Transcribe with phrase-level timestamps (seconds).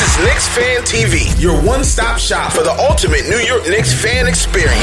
[0.00, 4.26] This is Knicks Fan TV, your one-stop shop for the ultimate New York Knicks fan
[4.26, 4.80] experience.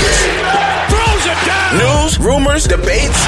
[1.74, 3.26] News, rumors, debates,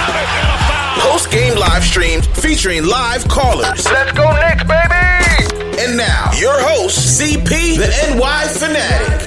[1.00, 3.90] post-game live streams featuring live callers.
[3.90, 5.82] Let's go Knicks, baby!
[5.82, 9.26] And now, your host, CP, the NY Fanatic.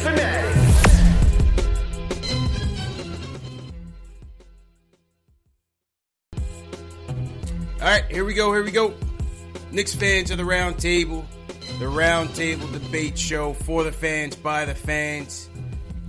[7.80, 8.52] All right, here we go.
[8.52, 8.94] Here we go.
[9.72, 11.26] Knicks fans of the round table,
[11.82, 15.50] the Roundtable debate show for the fans by the fans.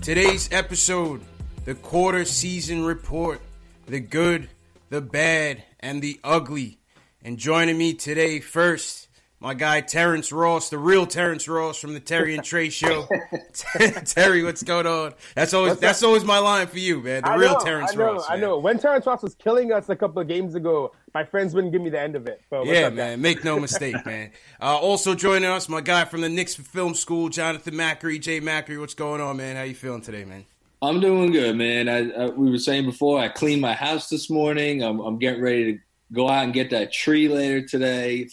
[0.03, 1.19] Today's episode,
[1.65, 3.41] the quarter season report,
[3.87, 4.49] the good,
[4.91, 6.77] the bad, and the ugly.
[7.23, 9.02] And joining me today, first,
[9.43, 13.05] my guy Terrence Ross, the real Terrence Ross from the Terry and Trey show.
[14.05, 15.13] Terry, what's going on?
[15.35, 17.23] That's always What's that's always my line for you, man.
[17.23, 18.25] The I real know, Terrence I know, Ross.
[18.29, 18.57] I know.
[18.57, 21.81] When Terrence Ross was killing us a couple of games ago, my friends wouldn't give
[21.81, 22.41] me the end of it.
[22.49, 23.15] But Yeah, up, man.
[23.15, 23.19] guys?
[23.19, 24.31] Make no mistake, man.
[24.61, 28.21] Uh, also joining us, my guy from the Knicks Film School, Jonathan Macri.
[28.21, 29.57] Jay Macri, what's going on, man?
[29.57, 30.45] How you feeling today, man?
[30.81, 31.89] I'm doing good, man.
[31.89, 34.83] I, I, we were saying before, I cleaned my house this morning.
[34.83, 35.79] I'm, I'm getting ready to
[36.13, 38.29] go out and get that tree later today.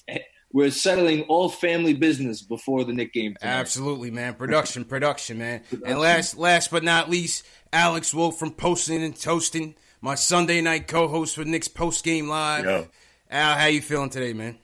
[0.53, 3.37] We're settling all family business before the Knick game.
[3.41, 3.53] Tonight.
[3.53, 4.35] Absolutely, man.
[4.35, 5.63] Production, production, man.
[5.87, 10.89] And last, last but not least, Alex Wolf from Posting and Toasting, my Sunday night
[10.89, 12.65] co-host for Knicks Post Game Live.
[12.65, 12.89] Yo.
[13.31, 14.59] Al, how you feeling today, man?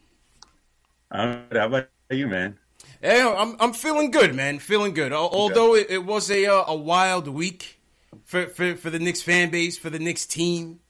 [1.10, 1.56] I'm good.
[1.56, 2.58] How about you, man?
[3.00, 4.58] Hey, I'm I'm feeling good, man.
[4.58, 5.12] Feeling good.
[5.12, 7.78] Al- Although it, it was a uh, a wild week
[8.24, 10.80] for, for for the Knicks fan base, for the Knicks team.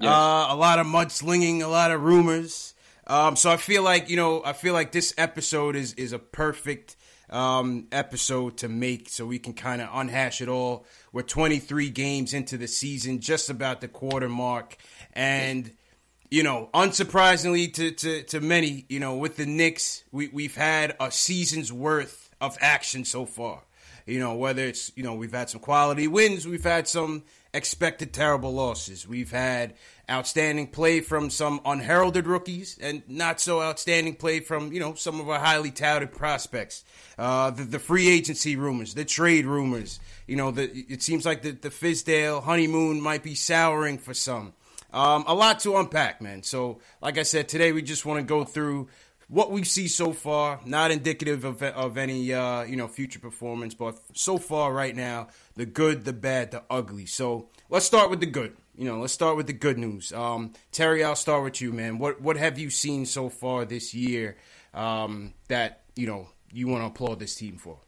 [0.00, 2.71] Uh, a lot of mudslinging, a lot of rumors.
[3.06, 6.18] Um, so I feel like you know, I feel like this episode is is a
[6.18, 6.96] perfect
[7.30, 10.86] um, episode to make, so we can kind of unhash it all.
[11.12, 14.76] We're 23 games into the season, just about the quarter mark,
[15.12, 15.72] and
[16.32, 20.96] you know, unsurprisingly to, to, to many, you know, with the Knicks, we, we've had
[20.98, 23.60] a season's worth of action so far.
[24.06, 28.14] You know, whether it's, you know, we've had some quality wins, we've had some expected
[28.14, 29.06] terrible losses.
[29.06, 29.74] We've had
[30.12, 35.18] outstanding play from some unheralded rookies and not so outstanding play from, you know, some
[35.18, 36.84] of our highly touted prospects.
[37.18, 41.42] Uh, the, the free agency rumors, the trade rumors, you know, the, it seems like
[41.42, 44.52] the, the Fizdale honeymoon might be souring for some.
[44.92, 46.42] Um, a lot to unpack, man.
[46.42, 48.88] So, like I said, today we just want to go through
[49.28, 50.60] what we see so far.
[50.66, 55.28] Not indicative of of any uh, you know future performance, but so far right now,
[55.54, 57.06] the good, the bad, the ugly.
[57.06, 58.54] So let's start with the good.
[58.76, 60.12] You know, let's start with the good news.
[60.12, 61.98] Um, Terry, I'll start with you, man.
[61.98, 64.36] What what have you seen so far this year
[64.72, 67.78] um, that you know you want to applaud this team for?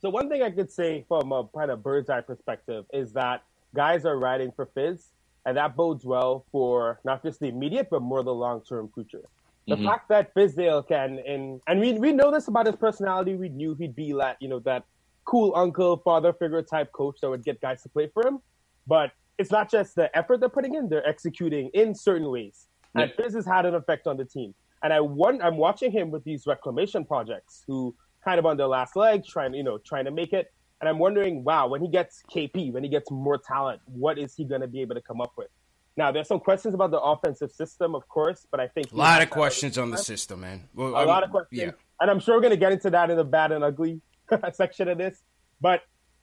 [0.00, 3.44] So one thing I could say from a kind of bird's eye perspective is that
[3.74, 5.06] guys are riding for Fizz,
[5.44, 9.22] and that bodes well for not just the immediate but more the long term future.
[9.68, 13.34] The fact that Fizdale can, and and we we know this about his personality.
[13.34, 14.84] We knew he'd be that, you know that
[15.24, 18.38] cool uncle, father figure type coach that would get guys to play for him.
[18.86, 22.68] But it's not just the effort they're putting in; they're executing in certain ways.
[22.94, 24.54] And Fizz has had an effect on the team.
[24.82, 27.94] And I want, I'm watching him with these reclamation projects, who
[28.24, 30.52] kind of on their last leg, trying you know trying to make it.
[30.80, 34.34] And I'm wondering, wow, when he gets KP, when he gets more talent, what is
[34.34, 35.48] he going to be able to come up with?
[35.96, 39.22] Now, there's some questions about the offensive system, of course, but I think A lot
[39.22, 40.68] of questions on the system, man.
[40.74, 41.70] Well, a I lot of questions, Yeah.
[42.00, 44.02] and I'm sure we're going to get into that in the bad and ugly
[44.52, 45.22] section of this.
[45.62, 45.80] But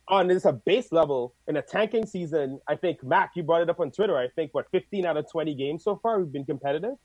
[0.08, 3.70] on this a base level in a tanking season, I think Mac, you brought it
[3.70, 4.18] up on Twitter.
[4.18, 6.96] I think what 15 out of 20 games so far we've been competitive.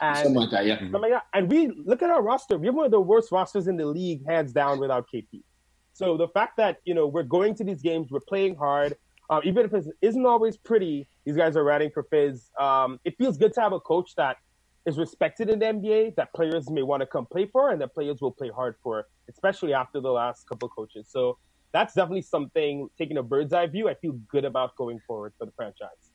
[0.00, 0.78] And Something like that, yeah.
[0.78, 1.26] something like that.
[1.32, 2.58] And we look at our roster.
[2.58, 5.42] We have one of the worst rosters in the league, hands down, without KP.
[5.92, 8.96] So the fact that you know we're going to these games, we're playing hard,
[9.30, 11.08] um, even if it isn't always pretty.
[11.24, 12.50] These guys are riding for Fizz.
[12.58, 14.36] Um, it feels good to have a coach that
[14.86, 17.92] is respected in the NBA, that players may want to come play for, and that
[17.94, 21.06] players will play hard for, especially after the last couple coaches.
[21.10, 21.38] So
[21.72, 22.88] that's definitely something.
[22.98, 26.10] Taking a bird's eye view, I feel good about going forward for the franchise.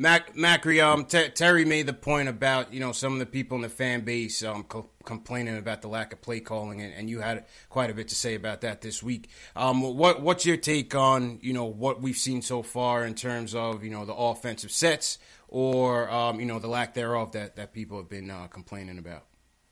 [0.00, 3.56] Mac Macri, um, Ter- Terry made the point about you know some of the people
[3.56, 7.10] in the fan base um, co- complaining about the lack of play calling, and, and,
[7.10, 9.28] you had quite a bit to say about that this week.
[9.56, 13.56] Um, what what's your take on you know what we've seen so far in terms
[13.56, 15.18] of you know the offensive sets
[15.48, 19.24] or um, you know the lack thereof that that people have been uh, complaining about?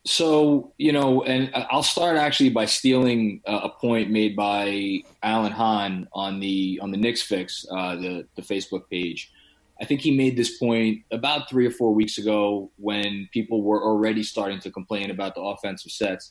[0.07, 6.07] So you know, and I'll start actually by stealing a point made by Alan Hahn
[6.13, 9.31] on the on the Knicks Fix, uh, the the Facebook page
[9.79, 13.83] I think he made this point about three or four weeks ago when people were
[13.83, 16.29] already starting to complain about the offensive sets.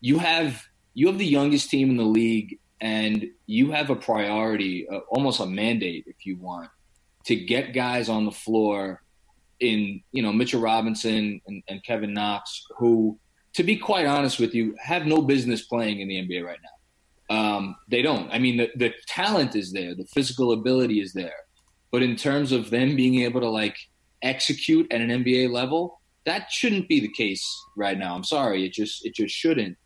[0.00, 0.64] You have
[0.94, 5.40] you have the youngest team in the league, and you have a priority, uh, almost
[5.40, 6.70] a mandate, if you want,
[7.24, 9.02] to get guys on the floor
[9.60, 13.18] in you know Mitchell Robinson and, and Kevin Knox, who,
[13.54, 17.36] to be quite honest with you, have no business playing in the NBA right now.
[17.36, 18.30] Um, they don't.
[18.30, 21.34] I mean, the, the talent is there, the physical ability is there
[21.90, 23.76] but in terms of them being able to like
[24.22, 27.44] execute at an NBA level, that shouldn't be the case
[27.76, 28.14] right now.
[28.14, 29.76] I'm sorry, it just it just shouldn't.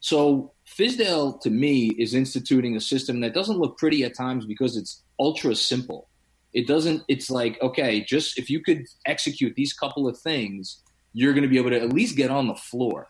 [0.00, 4.76] So Fizdale to me is instituting a system that doesn't look pretty at times because
[4.76, 6.08] it's ultra simple.
[6.52, 10.82] It doesn't it's like, okay, just if you could execute these couple of things,
[11.12, 13.08] you're going to be able to at least get on the floor.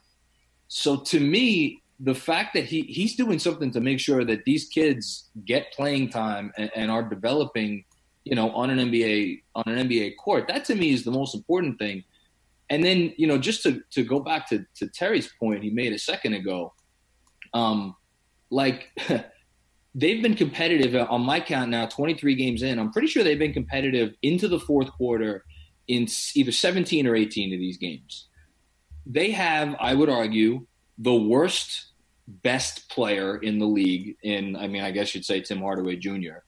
[0.68, 4.68] So to me, the fact that he he's doing something to make sure that these
[4.68, 7.84] kids get playing time and, and are developing
[8.24, 10.46] you know, on an NBA on an NBA court.
[10.48, 12.04] That to me is the most important thing.
[12.68, 15.92] And then, you know, just to, to go back to, to Terry's point he made
[15.92, 16.72] a second ago,
[17.52, 17.96] um,
[18.50, 18.88] like
[19.94, 22.78] they've been competitive on my count now, 23 games in.
[22.78, 25.44] I'm pretty sure they've been competitive into the fourth quarter
[25.88, 28.28] in either 17 or 18 of these games.
[29.06, 30.66] They have, I would argue,
[30.98, 31.86] the worst
[32.28, 36.38] best player in the league in, I mean, I guess you'd say Tim Hardaway Jr.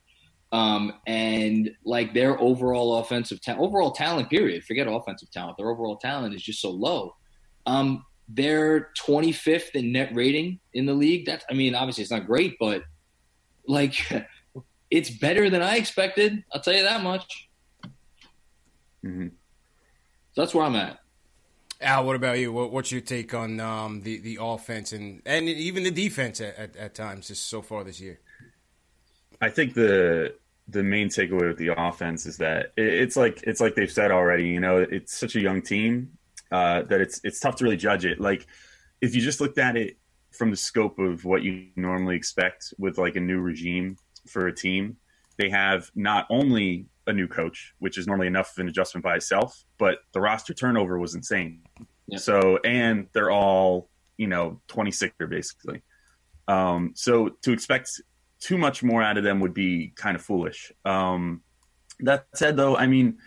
[0.53, 4.65] Um, and like their overall offensive talent, overall talent, period.
[4.65, 5.57] Forget offensive talent.
[5.57, 7.17] Their overall talent is just so low.
[7.67, 11.27] Um, they're 25th in net rating in the league.
[11.27, 12.83] That's, I mean, obviously it's not great, but
[13.67, 14.27] like
[14.91, 16.45] it's better than I expected.
[16.53, 17.49] I'll tell you that much.
[19.05, 19.29] Mm-hmm.
[20.33, 20.99] So that's where I'm at.
[21.81, 22.53] Al, what about you?
[22.53, 26.57] What, what's your take on um, the the offense and and even the defense at,
[26.57, 28.21] at, at times just so far this year?
[29.41, 30.35] I think the
[30.69, 34.49] the main takeaway with the offense is that it's like it's like they've said already.
[34.49, 36.13] You know, it's such a young team
[36.53, 38.21] uh, that it's it's tough to really judge it.
[38.21, 38.47] Like
[39.01, 39.97] if you just looked at it
[40.33, 43.97] from the scope of what you normally expect with like a new regime
[44.27, 44.97] for a team,
[45.39, 49.17] they have not only a new coach, which is normally enough of an adjustment by
[49.17, 51.63] itself, but the roster turnover was insane.
[52.07, 52.19] Yeah.
[52.19, 55.83] So and they're all you know 26 basically.
[56.49, 58.01] Um, so to expect
[58.41, 60.73] too much more out of them would be kind of foolish.
[60.85, 61.43] Um,
[62.01, 63.19] that said, though, I mean,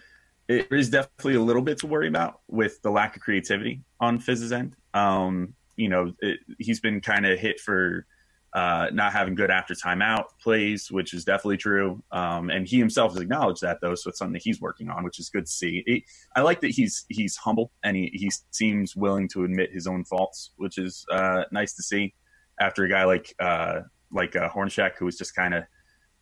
[0.48, 4.20] it is definitely a little bit to worry about with the lack of creativity on
[4.20, 4.76] Fizz's end.
[4.94, 8.06] Um, you know, it, he's been kind of hit for
[8.54, 12.02] uh, not having good after timeout plays, which is definitely true.
[12.12, 15.04] Um, and he himself has acknowledged that, though, so it's something that he's working on,
[15.04, 16.06] which is good to see.
[16.36, 20.06] I like that he's he's humble and he, he seems willing to admit his own
[20.06, 22.14] faults, which is uh, nice to see
[22.60, 25.64] after a guy like uh, like uh, Hornacek, who was just kind of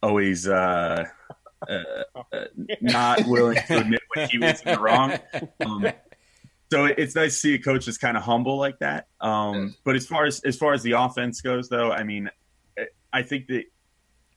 [0.02, 1.06] always uh,
[1.70, 1.84] uh,
[2.16, 2.46] uh,
[2.82, 5.20] not willing to admit when he was in the wrong.
[5.64, 5.88] Um,
[6.74, 9.06] so it's nice to see a coach that's kind of humble like that.
[9.22, 12.32] Um, but as far as as far as the offense goes, though, I mean,
[13.12, 13.66] I think that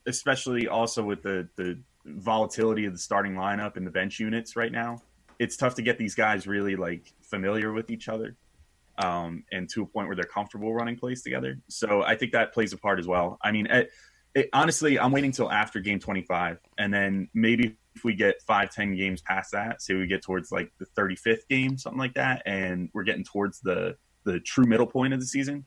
[0.06, 4.70] especially also with the the volatility of the starting lineup and the bench units right
[4.70, 5.00] now,
[5.38, 8.36] it's tough to get these guys really like familiar with each other
[8.98, 11.58] um, and to a point where they're comfortable running plays together.
[11.68, 13.38] So I think that plays a part as well.
[13.42, 13.90] I mean, it,
[14.34, 18.70] it, honestly, I'm waiting till after game 25, and then maybe if we get five,
[18.70, 22.42] 10 games past that, say we get towards like the 35th game, something like that,
[22.44, 25.64] and we're getting towards the the true middle point of the season,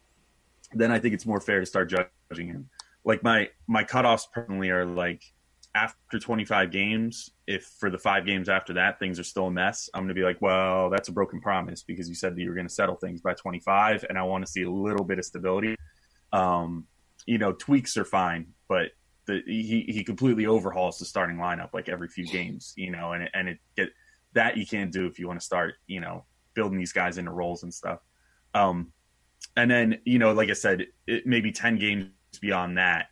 [0.73, 2.69] then I think it's more fair to start judging him.
[3.03, 5.23] Like my my cutoffs personally are like
[5.75, 9.89] after 25 games, if for the five games after that things are still a mess,
[9.93, 12.49] I'm going to be like, well, that's a broken promise because you said that you
[12.49, 15.17] were going to settle things by 25, and I want to see a little bit
[15.17, 15.75] of stability.
[16.31, 16.85] Um,
[17.25, 18.91] you know, tweaks are fine, but
[19.29, 23.29] the, he he completely overhauls the starting lineup like every few games, you know, and
[23.33, 23.89] and it get
[24.33, 27.31] that you can't do if you want to start, you know, building these guys into
[27.31, 27.99] roles and stuff.
[28.55, 28.91] Um,
[29.55, 32.09] and then you know, like I said, it, maybe ten games
[32.41, 33.07] beyond that,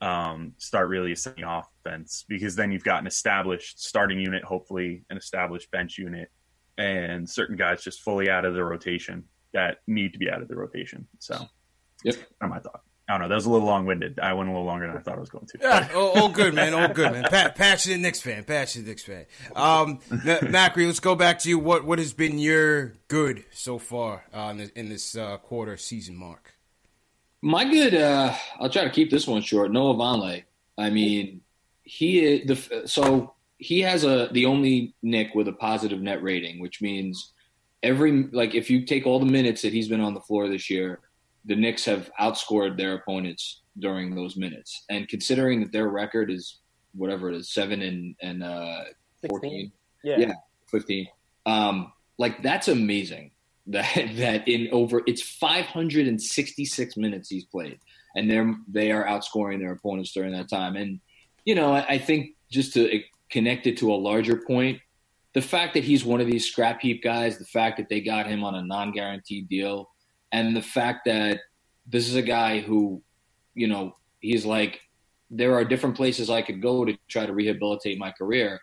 [0.00, 5.16] um, start really assessing offense because then you've got an established starting unit, hopefully an
[5.16, 6.30] established bench unit,
[6.78, 10.48] and certain guys just fully out of the rotation that need to be out of
[10.48, 11.06] the rotation.
[11.20, 11.46] So,
[12.02, 12.82] yep, that's my thought.
[13.06, 13.28] I don't know.
[13.28, 14.18] That was a little long winded.
[14.18, 15.58] I went a little longer than I thought I was going to.
[15.60, 16.72] Yeah, all, all good, man.
[16.72, 17.24] All good, man.
[17.24, 18.44] Pa- passionate Knicks fan.
[18.44, 19.26] Passionate Knicks fan.
[19.54, 21.58] Um, Macri, let's go back to you.
[21.58, 25.76] What what has been your good so far uh, in this, in this uh, quarter
[25.76, 26.54] season mark?
[27.42, 27.94] My good.
[27.94, 29.70] Uh, I'll try to keep this one short.
[29.70, 30.44] Noah Vonleh.
[30.78, 31.42] I mean,
[31.82, 36.80] he the so he has a the only Knick with a positive net rating, which
[36.80, 37.32] means
[37.82, 40.70] every like if you take all the minutes that he's been on the floor this
[40.70, 41.00] year
[41.44, 44.84] the Knicks have outscored their opponents during those minutes.
[44.88, 46.58] And considering that their record is
[46.94, 48.84] whatever it is, seven and and uh,
[49.28, 49.72] fourteen,
[50.02, 50.18] yeah.
[50.18, 50.32] yeah,
[50.70, 51.08] fifteen.
[51.46, 53.30] Um, like that's amazing.
[53.66, 57.78] That that in over it's 566 minutes he's played,
[58.14, 60.76] and they're they are outscoring their opponents during that time.
[60.76, 61.00] And
[61.46, 64.82] you know, I, I think just to connect it to a larger point,
[65.32, 68.26] the fact that he's one of these scrap heap guys, the fact that they got
[68.26, 69.88] him on a non-guaranteed deal
[70.34, 71.42] and the fact that
[71.86, 73.00] this is a guy who,
[73.54, 74.80] you know, he's like,
[75.30, 78.60] there are different places I could go to try to rehabilitate my career.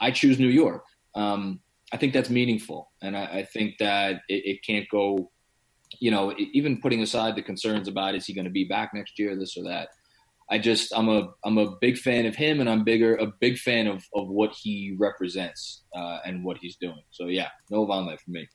[0.00, 0.84] I choose New York.
[1.16, 1.58] Um,
[1.92, 5.32] I think that's meaningful, and I, I think that it, it, can't go.
[5.98, 9.18] You know, even putting aside the concerns about is he going to be back next
[9.18, 9.88] year, this or that.
[10.50, 13.58] I just I'm a I'm a big fan of him, and I'm bigger a big
[13.58, 17.02] fan of of what he represents uh, and what he's doing.
[17.10, 18.46] So yeah, no Vonleh for me.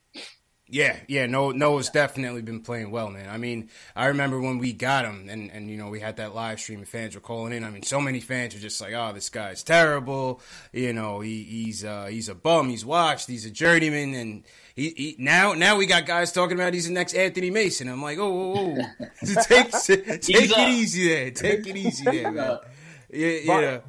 [0.73, 3.29] Yeah, yeah, no, Noah's definitely been playing well, man.
[3.29, 6.33] I mean, I remember when we got him, and and you know we had that
[6.33, 7.63] live stream, and fans were calling in.
[7.63, 11.43] I mean, so many fans were just like, "Oh, this guy's terrible," you know, he,
[11.43, 14.43] he's uh, he's a bum, he's washed, he's a journeyman, and
[14.75, 17.87] he, he, now now we got guys talking about he's the next Anthony Mason.
[17.87, 19.43] I'm like, oh, oh, oh.
[19.43, 19.71] take
[20.21, 22.57] take it easy there, take it easy there, man.
[23.15, 23.79] Yeah, yeah.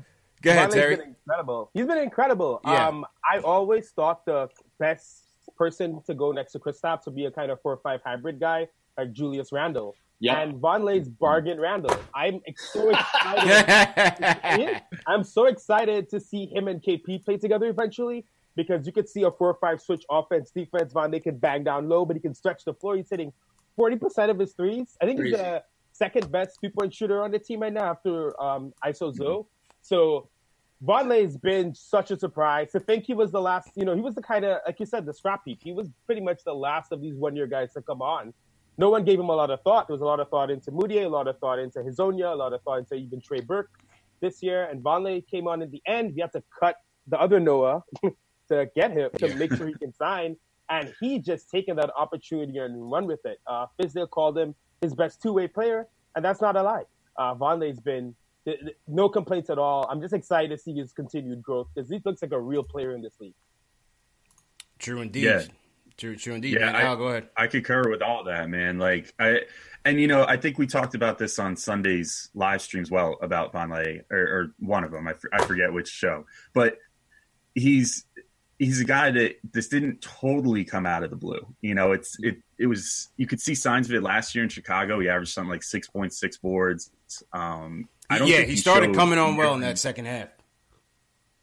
[0.42, 0.90] Go ahead, Terry.
[0.90, 1.70] He's been incredible.
[1.72, 2.60] He's been incredible.
[2.62, 2.88] Yeah.
[2.88, 5.23] Um, I always thought the best
[5.56, 8.40] person to go next to Kristaps to be a kind of four or five hybrid
[8.40, 9.94] guy like Julius Randle.
[10.20, 10.36] Yep.
[10.38, 11.96] And Vonleh's bargain Randle.
[12.14, 12.90] I'm so
[13.24, 14.82] excited.
[15.06, 18.24] I'm so excited to see him and KP play together eventually
[18.56, 20.92] because you could see a four or five switch offense defense.
[20.92, 22.96] Vonleh can bang down low, but he can stretch the floor.
[22.96, 23.32] He's hitting
[23.78, 24.96] 40% of his threes.
[25.02, 25.36] I think Crazy.
[25.36, 29.14] he's the second best three point shooter on the team right now after um, ISO
[29.14, 29.24] Zo.
[29.24, 29.48] Mm-hmm.
[29.82, 30.28] So
[30.82, 32.72] Vonleh's been such a surprise.
[32.72, 34.86] To think he was the last, you know, he was the kind of, like you
[34.86, 35.60] said, the scrap heap.
[35.62, 38.34] He was pretty much the last of these one year guys to come on.
[38.76, 39.86] No one gave him a lot of thought.
[39.86, 42.34] There was a lot of thought into Mudiay, a lot of thought into Hezonja, a
[42.34, 43.70] lot of thought into even Trey Burke
[44.20, 44.64] this year.
[44.64, 46.14] And Vonleh came on in the end.
[46.14, 46.76] We had to cut
[47.06, 47.82] the other Noah
[48.48, 50.36] to get him, to make sure he can sign.
[50.70, 53.38] And he just taken that opportunity and run with it.
[53.46, 56.84] Uh, Fizdale called him his best two way player, and that's not a lie.
[57.16, 58.14] Uh, Vonleh's been
[58.86, 59.86] no complaints at all.
[59.90, 62.94] I'm just excited to see his continued growth because he looks like a real player
[62.94, 63.34] in this league.
[64.78, 65.24] True indeed.
[65.24, 65.42] Yeah.
[65.96, 66.54] True, true indeed.
[66.54, 67.28] Yeah, man, I, go ahead.
[67.36, 68.78] I concur with all that, man.
[68.78, 69.42] Like I,
[69.84, 72.90] and you know, I think we talked about this on Sunday's live streams.
[72.90, 75.06] Well, about Vonleh or, or one of them.
[75.06, 76.78] I, I forget which show, but
[77.54, 78.06] he's
[78.58, 81.54] he's a guy that this didn't totally come out of the blue.
[81.60, 84.50] You know, it's it it was you could see signs of it last year in
[84.50, 84.98] Chicago.
[84.98, 86.90] He averaged something like six point six boards.
[87.32, 90.28] Um, I don't yeah, he, he started coming on well in that second half.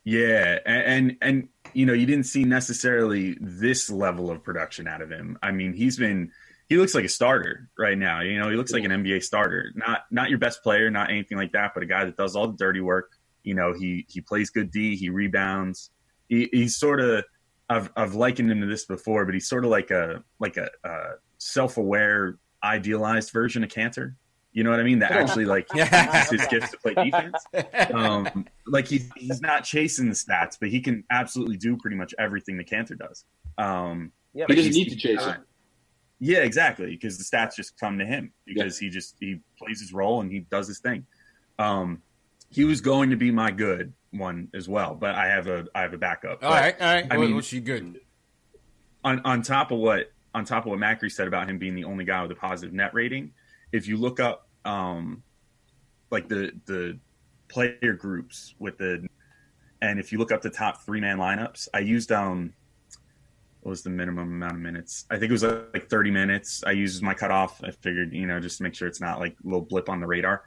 [0.03, 5.01] Yeah, and, and, and you know you didn't see necessarily this level of production out
[5.01, 5.37] of him.
[5.41, 6.31] I mean, he's been
[6.71, 8.21] he looks like a starter right now.
[8.21, 9.71] You know, he looks like an NBA starter.
[9.75, 12.47] Not not your best player, not anything like that, but a guy that does all
[12.47, 13.11] the dirty work.
[13.43, 15.91] You know, he he plays good D, he rebounds.
[16.29, 17.25] He, he's sort of
[17.69, 20.69] I've I've likened him to this before, but he's sort of like a like a,
[20.83, 24.15] uh, a self aware, idealized version of Kanter.
[24.53, 25.00] You know what I mean?
[25.00, 27.46] That actually like uses his gifts to play defense.
[27.93, 32.13] Um, like he's he's not chasing the stats, but he can absolutely do pretty much
[32.20, 33.24] everything the Kanter does.
[33.58, 35.38] Um, yeah, he doesn't need to chase it.
[36.20, 38.88] Yeah, exactly, because the stats just come to him because yeah.
[38.88, 41.05] he just he plays his role and he does his thing.
[41.58, 42.01] Um,
[42.50, 45.81] he was going to be my good one as well, but I have a I
[45.81, 46.43] have a backup.
[46.43, 47.08] All but, right, all right.
[47.10, 48.01] I mean, what's she good?
[49.03, 51.86] On on top of what on top of what Macri said about him being the
[51.86, 53.31] only guy with a positive net rating,
[53.71, 55.23] if you look up um,
[56.09, 56.99] like the the
[57.47, 59.07] player groups with the
[59.81, 62.53] and if you look up the top three man lineups, I used um
[63.61, 65.05] what was the minimum amount of minutes?
[65.11, 66.63] I think it was like 30 minutes.
[66.65, 67.63] I used my cutoff.
[67.63, 69.99] I figured, you know, just to make sure it's not like a little blip on
[69.99, 70.41] the radar.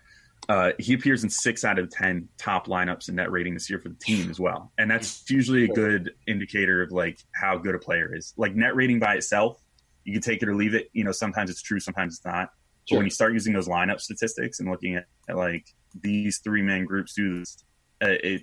[0.48, 3.78] Uh, he appears in six out of ten top lineups in net rating this year
[3.78, 7.74] for the team as well, and that's usually a good indicator of like how good
[7.74, 8.34] a player is.
[8.36, 9.58] Like net rating by itself,
[10.04, 10.90] you can take it or leave it.
[10.92, 12.50] You know, sometimes it's true, sometimes it's not.
[12.86, 12.96] Sure.
[12.96, 15.66] But when you start using those lineup statistics and looking at, at like
[16.00, 17.64] these three man groups do this,
[18.02, 18.42] uh, it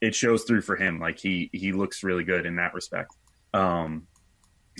[0.00, 1.00] it shows through for him.
[1.00, 3.14] Like he he looks really good in that respect.
[3.54, 4.06] Um,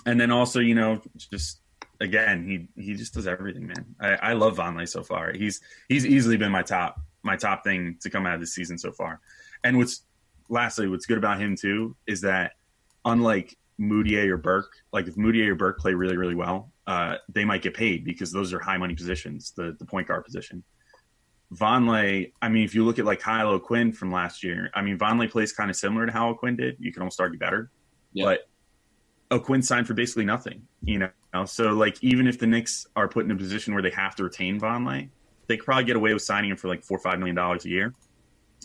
[0.04, 1.60] and then also, you know, just
[2.00, 3.94] again, he he just does everything, man.
[4.00, 5.32] I, I love Vonleh so far.
[5.32, 8.78] He's he's easily been my top my top thing to come out of this season
[8.78, 9.20] so far.
[9.64, 10.04] And what's
[10.48, 12.52] lastly, what's good about him too is that
[13.04, 17.44] unlike Mudiay or Burke, like if Mudiay or Burke play really really well, uh, they
[17.44, 20.62] might get paid because those are high money positions, the the point guard position.
[21.54, 24.98] Vonleh, I mean, if you look at like Kyle O'Quinn from last year, I mean,
[24.98, 26.76] Vonleh plays kind of similar to how O'Quinn did.
[26.80, 27.70] You can almost argue better,
[28.12, 28.24] yeah.
[28.24, 28.48] but
[29.30, 31.44] O'Quinn signed for basically nothing, you know.
[31.44, 34.24] So like even if the Knicks are put in a position where they have to
[34.24, 35.08] retain Vonleh,
[35.46, 37.64] they could probably get away with signing him for like four or five million dollars
[37.64, 37.94] a year,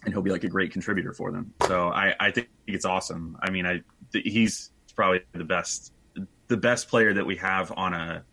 [0.06, 1.54] and he'll be like a great contributor for them.
[1.68, 3.38] So I, I think it's awesome.
[3.42, 3.82] I mean, I
[4.13, 5.94] he's probably the best
[6.51, 8.24] the best player that we have on a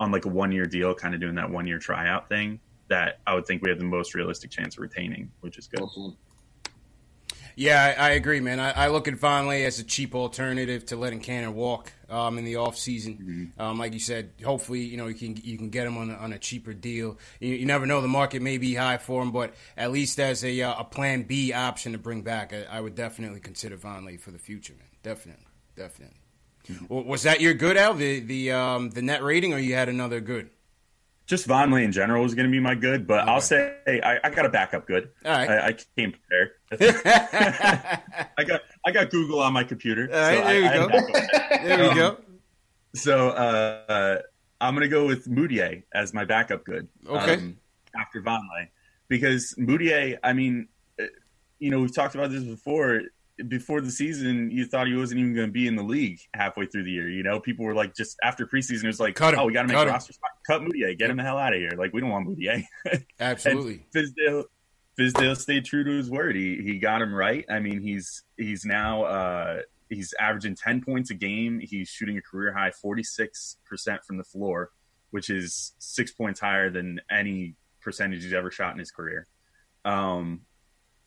[0.00, 2.58] on like a one year deal, kind of doing that one year tryout thing.
[2.88, 5.82] That I would think we have the most realistic chance of retaining, which is good.
[5.82, 6.16] Awesome.
[7.54, 8.60] Yeah, I, I agree, man.
[8.60, 12.44] I, I, look at Vonleh as a cheap alternative to letting Kanter walk um, in
[12.44, 13.14] the off season.
[13.14, 13.60] Mm-hmm.
[13.60, 16.14] Um, like you said, hopefully, you know you can you can get him on a,
[16.14, 17.18] on a cheaper deal.
[17.40, 20.44] You, you, never know; the market may be high for him, but at least as
[20.44, 24.18] a uh, a Plan B option to bring back, I, I would definitely consider Vonleh
[24.20, 24.88] for the future, man.
[25.02, 25.46] Definitely,
[25.76, 26.20] definitely.
[26.88, 27.94] Was that your good, Al?
[27.94, 30.50] The the um, the net rating, or you had another good?
[31.28, 33.30] just Vonleh in general is going to be my good, but okay.
[33.30, 35.10] I'll say I, I, got a backup good.
[35.26, 35.50] All right.
[35.50, 36.52] I, I came prepared.
[38.38, 40.08] I got I got Google on my computer.
[40.10, 41.18] All right, so there, I, we go.
[41.68, 42.16] there we um, go.
[42.94, 44.18] So uh,
[44.60, 46.88] I'm going to go with Mudiay as my backup good.
[47.06, 47.34] Okay.
[47.34, 47.58] Um,
[47.94, 48.68] after Vonleh,
[49.08, 51.04] because Mudiay, I mean, uh,
[51.58, 53.02] you know, we've talked about this before
[53.46, 56.66] before the season, you thought he wasn't even going to be in the league halfway
[56.66, 57.08] through the year.
[57.08, 59.52] You know, people were like, just after preseason, it was like, cut him, oh, we
[59.52, 60.30] got to make a roster spot.
[60.46, 61.72] Cut Mudiay, get him the hell out of here.
[61.76, 62.64] Like, we don't want Mudiay.
[63.20, 63.84] Absolutely.
[63.94, 64.44] Fizdale,
[64.98, 66.34] Fizdale stayed true to his word.
[66.34, 67.44] He he got him right.
[67.48, 71.60] I mean, he's he's now uh, he's averaging ten points a game.
[71.60, 74.70] He's shooting a career high forty six percent from the floor,
[75.10, 79.28] which is six points higher than any percentage he's ever shot in his career.
[79.84, 80.40] Um,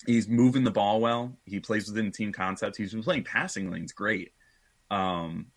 [0.06, 1.38] He's moving the ball well.
[1.46, 2.78] He plays within team concepts.
[2.78, 4.34] He's been playing passing lanes great.
[4.90, 5.48] Um,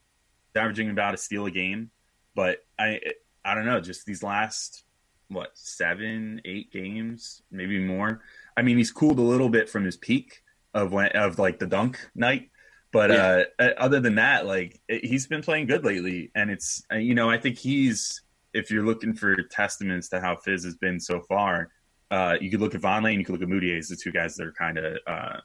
[0.54, 1.90] averaging about a steal a game,
[2.34, 3.00] but I
[3.44, 3.80] I don't know.
[3.80, 4.84] Just these last
[5.28, 8.22] what seven eight games, maybe more.
[8.56, 11.66] I mean, he's cooled a little bit from his peak of when of like the
[11.66, 12.50] dunk night,
[12.92, 13.44] but yeah.
[13.58, 17.30] uh, other than that, like he's been playing good lately, and it's uh, you know
[17.30, 21.70] I think he's if you're looking for testaments to how Fizz has been so far,
[22.10, 24.12] uh, you could look at Vonleh and you could look at Mudiay as the two
[24.12, 25.40] guys that are kind of uh,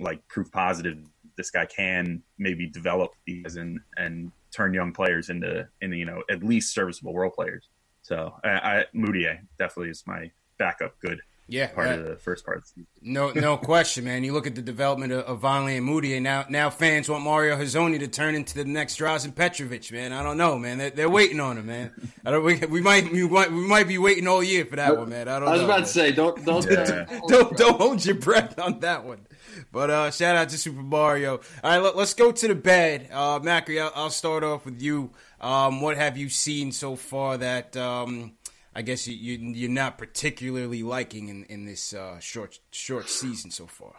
[0.00, 0.98] like proof positive.
[1.36, 6.22] This guy can maybe develop these and and turn young players into into you know
[6.30, 7.68] at least serviceable role players.
[8.02, 12.62] So I, I Mudiay definitely is my backup good yeah, part of the first part.
[12.76, 14.22] The no, no question, man.
[14.22, 17.24] You look at the development of, of Vonleh and Moody, and now now fans want
[17.24, 20.12] Mario Hezonja to turn into the next Drazen Petrovic, man.
[20.12, 20.76] I don't know, man.
[20.76, 22.12] They're, they're waiting on him, man.
[22.24, 22.44] I don't.
[22.44, 25.26] We, we, might we might we might be waiting all year for that one, man.
[25.26, 25.44] I don't.
[25.44, 25.46] Know.
[25.46, 25.82] I was know, about man.
[25.84, 27.20] to say, don't don't yeah.
[27.28, 29.26] don't don't hold your breath on that one.
[29.72, 31.40] But uh, shout out to Super Mario.
[31.64, 33.08] All right, let, us go to the bed.
[33.12, 35.10] Uh, Macri, I'll, I'll, start off with you.
[35.40, 38.34] Um, what have you seen so far that um,
[38.78, 43.50] I guess you, you are not particularly liking in in this uh, short short season
[43.50, 43.96] so far.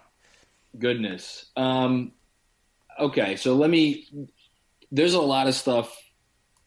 [0.78, 1.48] Goodness.
[1.58, 2.14] Um,
[2.98, 4.08] okay, so let me.
[4.90, 5.94] There's a lot of stuff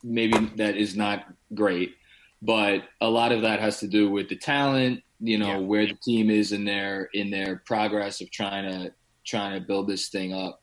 [0.04, 1.94] maybe that is not great,
[2.42, 5.02] but a lot of that has to do with the talent.
[5.18, 5.66] You know yeah.
[5.66, 8.92] where the team is in their in their progress of trying to
[9.24, 10.62] trying to build this thing up.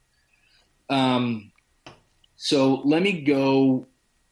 [0.87, 1.51] Um,
[2.35, 3.87] so let me go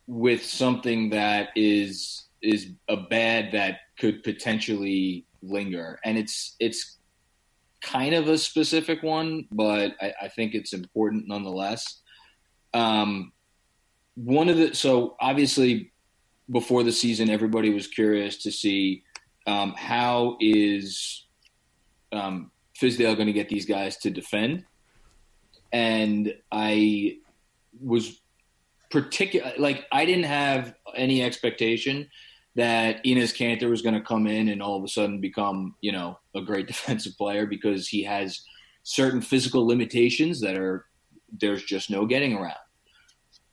[0.05, 6.97] with something that is is a bad that could potentially linger, and it's it's
[7.81, 12.01] kind of a specific one, but I, I think it's important nonetheless.
[12.73, 13.31] Um,
[14.15, 15.91] one of the so obviously
[16.51, 19.03] before the season, everybody was curious to see
[19.45, 21.25] um, how is
[22.11, 24.65] um, Fizdale going to get these guys to defend,
[25.71, 27.17] and I
[27.79, 28.21] was
[28.89, 32.09] particular like I didn't have any expectation
[32.57, 35.91] that Enes Kanter was going to come in and all of a sudden become, you
[35.91, 38.41] know, a great defensive player because he has
[38.83, 40.85] certain physical limitations that are
[41.39, 42.55] there's just no getting around.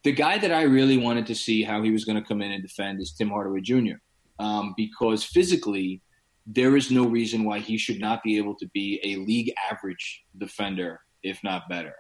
[0.05, 2.53] The guy that I really wanted to see how he was going to come in
[2.53, 3.97] and defend is Tim Hardaway Jr.
[4.39, 6.03] Um, because physically
[6.47, 10.25] there is no reason why he should not be able to be a league average
[10.39, 11.95] defender, if not better.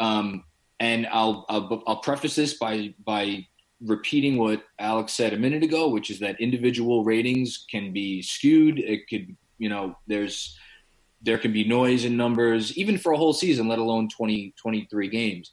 [0.00, 0.44] Um,
[0.80, 3.46] and I'll, I'll, I'll preface this by by
[3.80, 8.78] repeating what Alex said a minute ago, which is that individual ratings can be skewed.
[8.78, 10.56] It could, you know, there's
[11.22, 15.08] there can be noise in numbers, even for a whole season, let alone 20, 23
[15.08, 15.52] games.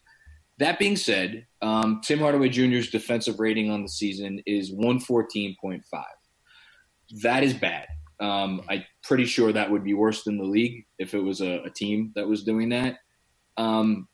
[0.57, 5.81] That being said, um, Tim Hardaway Jr.'s defensive rating on the season is 114.5.
[7.23, 7.87] That is bad.
[8.19, 11.63] Um, I'm pretty sure that would be worse than the league if it was a,
[11.63, 12.97] a team that was doing that.
[13.57, 14.07] Um,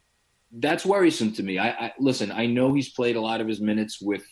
[0.52, 1.60] that's worrisome to me.
[1.60, 2.32] I, I, listen.
[2.32, 4.26] I know he's played a lot of his minutes with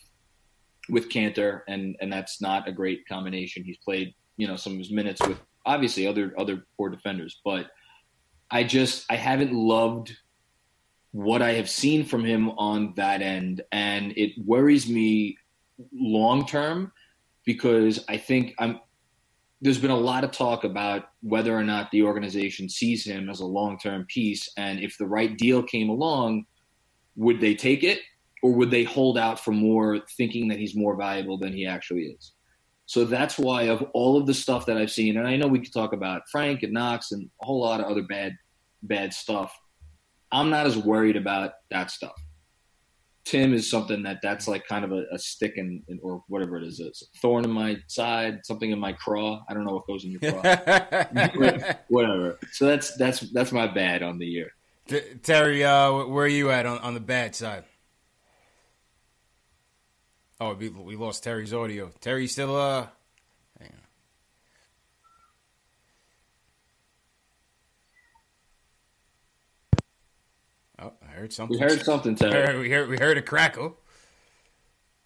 [0.88, 3.64] with Kanter, and and that's not a great combination.
[3.64, 7.70] He's played you know some of his minutes with obviously other other poor defenders, but
[8.50, 10.16] I just I haven't loved
[11.12, 15.36] what I have seen from him on that end, and it worries me
[15.92, 16.92] long term
[17.44, 18.80] because I think I'm.
[19.60, 23.40] There's been a lot of talk about whether or not the organization sees him as
[23.40, 26.44] a long term piece, and if the right deal came along,
[27.16, 28.00] would they take it,
[28.42, 32.02] or would they hold out for more, thinking that he's more valuable than he actually
[32.02, 32.32] is?
[32.84, 35.60] So that's why, of all of the stuff that I've seen, and I know we
[35.60, 38.36] could talk about Frank and Knox and a whole lot of other bad,
[38.82, 39.58] bad stuff.
[40.30, 42.14] I'm not as worried about that stuff.
[43.26, 46.56] Tim is something that that's like kind of a, a stick in, in, or whatever
[46.58, 49.44] it is, a thorn in my side, something in my craw.
[49.48, 50.42] I don't know what goes in your craw,
[51.88, 52.38] whatever.
[52.52, 54.52] So that's that's that's my bad on the year.
[55.24, 57.64] Terry, uh, where are you at on, on the bad side?
[60.40, 61.90] Oh, we, we lost Terry's audio.
[62.00, 62.86] Terry still uh.
[63.58, 63.72] Hang
[70.78, 70.86] on.
[70.86, 71.58] Oh, I heard something.
[71.58, 72.58] We heard something, Terry.
[72.58, 73.76] We heard we heard a crackle.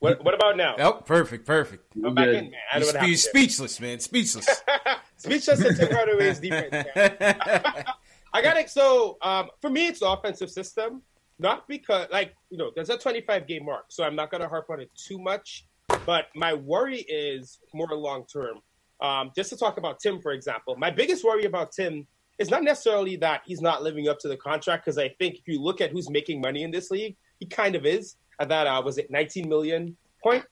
[0.00, 0.76] What, what about now?
[0.78, 1.94] Oh, perfect, perfect.
[1.94, 2.52] I'm back in, man.
[2.72, 4.00] I don't know what You're happened speechless, man.
[4.00, 4.46] Speechless.
[4.46, 4.96] there.
[5.18, 6.88] Speechless at Tim Hardaway's defense.
[8.32, 8.70] I got it.
[8.70, 11.02] So um, for me, it's the offensive system.
[11.38, 14.48] Not because, like, you know, there's a 25 game mark, so I'm not going to
[14.48, 15.66] harp on it too much.
[16.06, 18.60] But my worry is more long term.
[19.00, 22.06] Um, just to talk about Tim, for example, my biggest worry about Tim
[22.40, 25.46] is not necessarily that he's not living up to the contract, because I think if
[25.46, 28.16] you look at who's making money in this league, he kind of is.
[28.40, 30.44] At that, uh, was it 19 million point?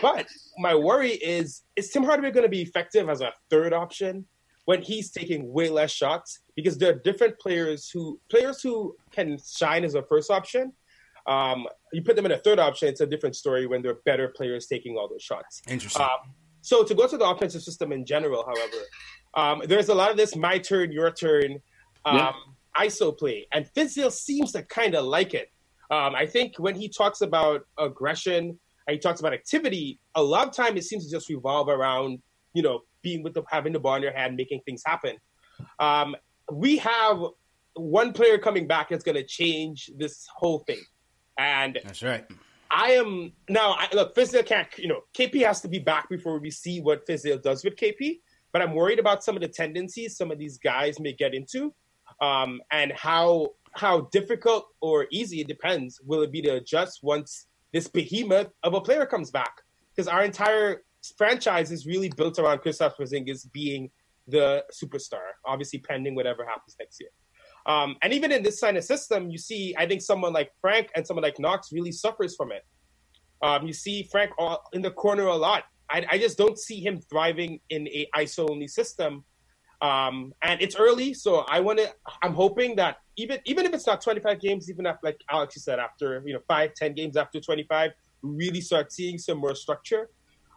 [0.00, 0.26] But
[0.58, 4.24] my worry is, is Tim Hardaway going to be effective as a third option
[4.64, 6.40] when he's taking way less shots?
[6.54, 10.72] Because there are different players who players who can shine as a first option.
[11.26, 14.00] Um, you put them in a third option, it's a different story when there are
[14.06, 15.60] better players taking all those shots.
[15.68, 16.02] Interesting.
[16.02, 18.78] Um, so to go to the offensive system in general, however,
[19.36, 21.60] um, there's a lot of this my turn, your turn,
[22.04, 22.32] um, Yeah.
[22.78, 25.50] ISO play, and Fizdale seems to kind of like it.
[25.90, 30.46] Um, I think when he talks about aggression, and he talks about activity, a lot
[30.48, 32.20] of time it seems to just revolve around
[32.54, 35.16] you know being with the having the ball in your hand, making things happen.
[35.78, 36.16] Um,
[36.52, 37.22] we have
[37.74, 40.80] one player coming back that's going to change this whole thing,
[41.38, 42.26] and That's right.
[42.70, 43.72] I am now.
[43.78, 44.68] I, look, Fizdale can't.
[44.76, 48.20] You know, KP has to be back before we see what Fizdale does with KP.
[48.56, 51.74] But I'm worried about some of the tendencies some of these guys may get into,
[52.22, 56.00] um, and how how difficult or easy it depends.
[56.06, 59.60] Will it be to adjust once this behemoth of a player comes back?
[59.94, 60.84] Because our entire
[61.18, 63.90] franchise is really built around Kristaps Porzingis being
[64.26, 65.36] the superstar.
[65.44, 67.10] Obviously, pending whatever happens next year.
[67.66, 70.88] Um, and even in this kind of system, you see, I think someone like Frank
[70.96, 72.64] and someone like Knox really suffers from it.
[73.42, 74.30] Um, you see Frank
[74.72, 75.64] in the corner a lot.
[75.90, 79.24] I, I just don't see him thriving in a ISO only system.
[79.82, 81.92] Um, and it's early, so I want to.
[82.22, 85.78] I'm hoping that even even if it's not 25 games, even after like Alex said,
[85.78, 87.90] after you know five, 10 games after 25,
[88.22, 90.08] we really start seeing some more structure.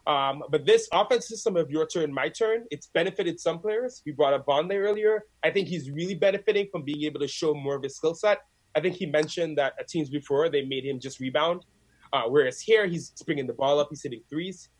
[0.06, 4.02] Um, but this offense system of your turn, my turn, it's benefited some players.
[4.06, 5.24] We brought up Vonleh earlier.
[5.44, 8.38] I think he's really benefiting from being able to show more of his skill set.
[8.74, 11.66] I think he mentioned that at teams before they made him just rebound,
[12.12, 14.70] uh, whereas here he's bringing the ball up, he's hitting threes.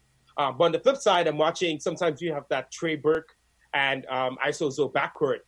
[0.40, 1.78] Uh, but on the flip side, I'm watching.
[1.78, 3.36] Sometimes you have that Trey Burke
[3.74, 5.40] and um, ISO Zo backcourt,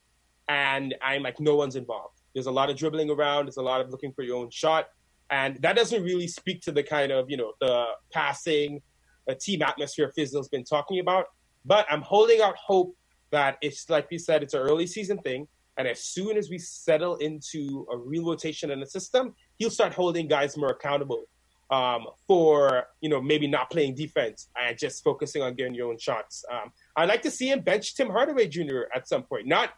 [0.50, 2.20] and I'm like, no one's involved.
[2.34, 3.46] There's a lot of dribbling around.
[3.46, 4.90] There's a lot of looking for your own shot,
[5.30, 8.82] and that doesn't really speak to the kind of you know the passing,
[9.30, 11.24] uh, team atmosphere Fizdale's been talking about.
[11.64, 12.94] But I'm holding out hope
[13.30, 16.58] that it's like we said, it's an early season thing, and as soon as we
[16.58, 21.24] settle into a real rotation in the system, he'll start holding guys more accountable
[21.72, 25.98] um, for you know maybe not playing defense and just focusing on getting your own
[25.98, 26.44] shots.
[26.52, 28.82] Um, I'd like to see him bench Tim Hardaway Jr.
[28.94, 29.46] at some point.
[29.46, 29.70] Not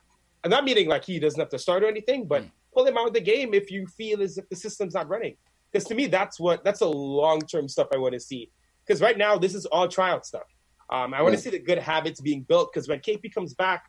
[0.42, 3.07] I'm not meaning like he doesn't have to start or anything, but pull him out
[3.07, 5.37] of the game if you feel as if the system's not running.
[5.70, 8.50] Because to me, that's what that's a long term stuff I want to see.
[8.85, 10.42] Because right now, this is all tryout stuff.
[10.90, 13.85] Um, I want to see the good habits being built because when KP comes back,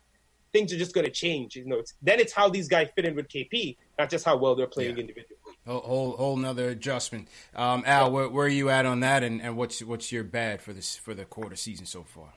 [0.52, 1.54] things are just going to change.
[1.56, 4.36] You know, it's, then it's how these guys fit in with KP, not just how
[4.36, 5.02] well they're playing yeah.
[5.02, 5.36] individually.
[5.66, 7.28] Whole, whole, whole another adjustment.
[7.54, 10.62] Um, Al, where, where, are you at on that, and, and what's what's your bad
[10.62, 12.34] for this for the quarter season so far?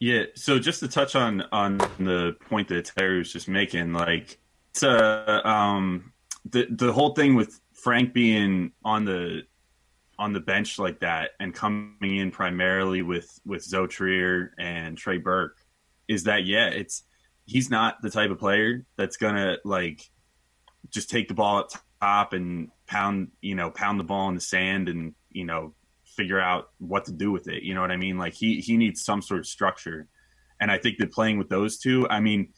[0.00, 4.38] Yeah, so just to touch on on the point that Terry was just making, like
[4.70, 6.12] it's uh, um
[6.50, 9.42] the the whole thing with Frank being on the
[10.18, 15.18] on the bench like that and coming in primarily with with Zo Trier and Trey
[15.18, 15.58] Burke
[16.08, 17.04] is that yeah, it's
[17.46, 20.10] he's not the type of player that's gonna like
[20.90, 24.40] just take the ball up top and pound you know pound the ball in the
[24.40, 27.62] sand and you know figure out what to do with it.
[27.62, 28.18] You know what I mean?
[28.18, 30.08] Like he he needs some sort of structure,
[30.60, 32.52] and I think that playing with those two, I mean,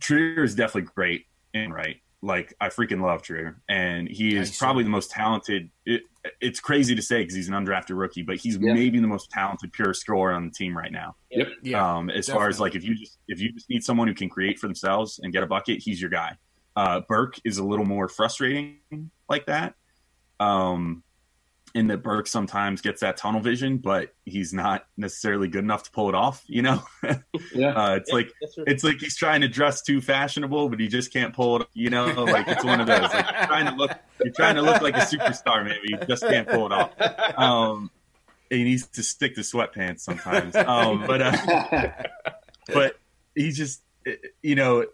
[0.00, 1.96] Trier is definitely great and right.
[2.22, 5.70] Like I freaking love Trier, and he is probably the most talented.
[5.86, 6.02] It,
[6.38, 8.74] it's crazy to say because he's an undrafted rookie, but he's yeah.
[8.74, 11.16] maybe the most talented pure scorer on the team right now.
[11.30, 11.48] Yep.
[11.62, 11.96] Yeah.
[11.96, 12.40] Um, as definitely.
[12.40, 14.66] far as like if you just if you just need someone who can create for
[14.66, 16.36] themselves and get a bucket, he's your guy.
[16.76, 18.78] Uh, Burke is a little more frustrating
[19.28, 19.74] like that.
[20.38, 21.02] Um,
[21.74, 25.90] in that Burke sometimes gets that tunnel vision, but he's not necessarily good enough to
[25.92, 26.42] pull it off.
[26.46, 26.82] You know,
[27.54, 28.32] yeah, uh, it's yeah, like
[28.66, 31.68] it's like he's trying to dress too fashionable, but he just can't pull it.
[31.72, 33.02] You know, like it's one of those.
[33.02, 33.92] Like you're trying to look,
[34.24, 37.38] you're trying to look like a superstar, maybe you just can't pull it off.
[37.38, 37.90] Um,
[38.50, 40.56] he needs to stick to sweatpants sometimes.
[40.56, 41.92] Um, but uh,
[42.66, 42.96] but
[43.34, 43.82] he just,
[44.42, 44.86] you know,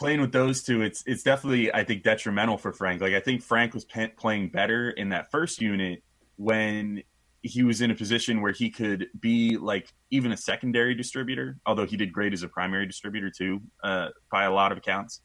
[0.00, 3.02] playing with those two, it's it's definitely I think detrimental for Frank.
[3.02, 6.02] Like I think Frank was p- playing better in that first unit
[6.36, 7.02] when
[7.42, 11.86] he was in a position where he could be like even a secondary distributor, although
[11.86, 15.20] he did great as a primary distributor too, uh, by a lot of accounts.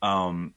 [0.00, 0.54] Um,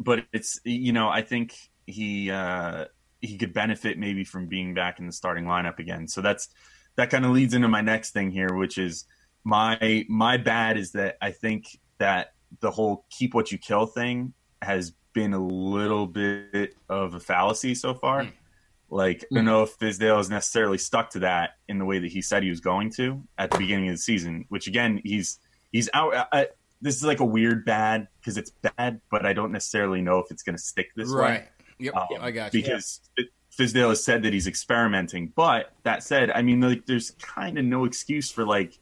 [0.00, 1.56] but it's you know I think
[1.86, 2.86] he uh,
[3.20, 6.08] he could benefit maybe from being back in the starting lineup again.
[6.08, 6.48] So that's
[6.96, 9.04] that kind of leads into my next thing here, which is
[9.44, 14.32] my my bad is that I think that the whole keep what you kill thing
[14.62, 18.22] has been a little bit of a fallacy so far.
[18.22, 18.32] Mm.
[18.90, 22.10] Like, I don't know if Fizdale is necessarily stuck to that in the way that
[22.10, 24.46] he said he was going to at the beginning of the season.
[24.48, 25.38] Which again, he's
[25.72, 26.14] he's out.
[26.14, 26.44] I, uh, uh,
[26.80, 30.30] this is like a weird bad because it's bad, but I don't necessarily know if
[30.30, 31.22] it's going to stick this right.
[31.22, 31.30] way.
[31.30, 31.48] Right.
[31.80, 31.96] Yep.
[31.96, 32.62] Um, I got you.
[32.62, 33.24] Because yeah.
[33.58, 37.64] Fizdale has said that he's experimenting, but that said, I mean, like, there's kind of
[37.64, 38.78] no excuse for like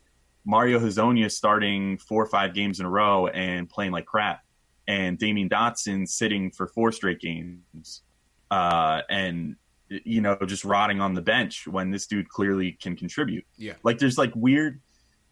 [0.47, 4.45] Mario Hezonja starting four or five games in a row and playing like crap,
[4.87, 8.03] and Damyean Dotson sitting for four straight games,
[8.51, 9.57] uh, and
[9.89, 13.45] you know just rotting on the bench when this dude clearly can contribute.
[13.57, 14.81] Yeah, like there's like weird.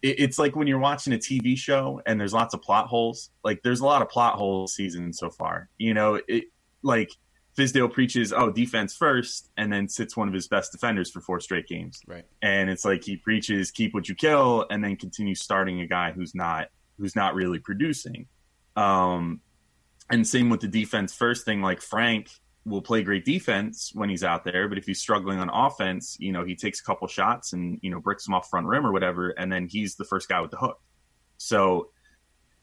[0.02, 3.30] it's like when you're watching a TV show and there's lots of plot holes.
[3.44, 5.70] Like there's a lot of plot holes season so far.
[5.78, 6.44] You know, it
[6.82, 7.12] like
[7.56, 11.40] Fizdale preaches, oh, defense first, and then sits one of his best defenders for four
[11.40, 12.00] straight games.
[12.06, 12.24] Right.
[12.42, 16.12] And it's like he preaches keep what you kill, and then continues starting a guy
[16.12, 18.26] who's not who's not really producing.
[18.76, 19.40] Um,
[20.10, 21.62] and same with the defense first thing.
[21.62, 22.28] Like Frank
[22.64, 26.32] will play great defense when he's out there, but if he's struggling on offense, you
[26.32, 28.92] know, he takes a couple shots and you know bricks him off front rim or
[28.92, 30.80] whatever, and then he's the first guy with the hook.
[31.38, 31.90] So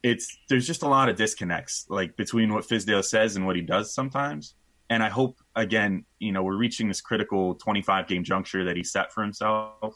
[0.03, 3.61] it's there's just a lot of disconnects like between what Fizdale says and what he
[3.61, 4.55] does sometimes
[4.91, 8.83] and I hope again, you know, we're reaching this critical 25 game juncture that he
[8.83, 9.95] set for himself,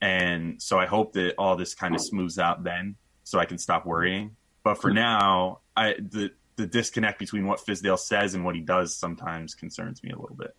[0.00, 3.58] and so I hope that all this kind of smooths out then, so I can
[3.58, 4.36] stop worrying.
[4.62, 8.94] But for now, I the the disconnect between what Fizdale says and what he does
[8.94, 10.54] sometimes concerns me a little bit.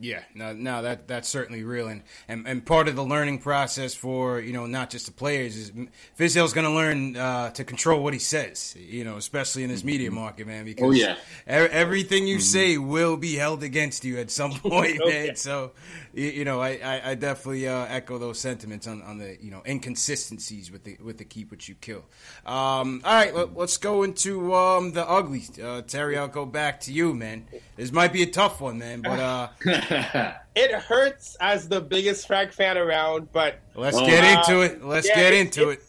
[0.00, 3.94] Yeah, no, no, that that's certainly real, and, and and part of the learning process
[3.94, 5.72] for you know not just the players is
[6.18, 9.84] Fizdale's going to learn uh, to control what he says, you know, especially in this
[9.84, 10.18] media mm-hmm.
[10.18, 10.64] market, man.
[10.64, 12.42] Because oh yeah, everything you mm-hmm.
[12.42, 15.26] say will be held against you at some point, okay.
[15.26, 15.36] man.
[15.36, 15.72] So
[16.12, 19.62] you, know, I, I, I definitely uh, echo those sentiments on, on the you know
[19.66, 22.04] inconsistencies with the with the keep what you kill.
[22.46, 25.44] Um, all right, let, us go into um, the ugly.
[25.62, 27.46] Uh, Terry, I'll go back to you, man.
[27.76, 29.48] This might be a tough one, man, but uh,
[30.54, 33.32] it hurts as the biggest Frank fan around.
[33.32, 34.84] But let's get into it.
[34.84, 35.82] Let's yeah, get into it,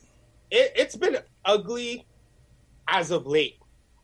[0.50, 0.72] it.
[0.76, 2.06] It's been ugly
[2.88, 3.58] as of late.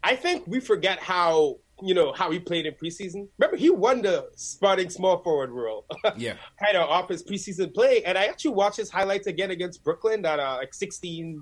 [0.04, 3.28] I think we forget how you know how he played in preseason.
[3.38, 5.86] Remember, he won the spotting small forward role.
[6.18, 9.84] yeah, kind of off his preseason play, and I actually watched his highlights again against
[9.84, 11.42] Brooklyn that uh, like 16-6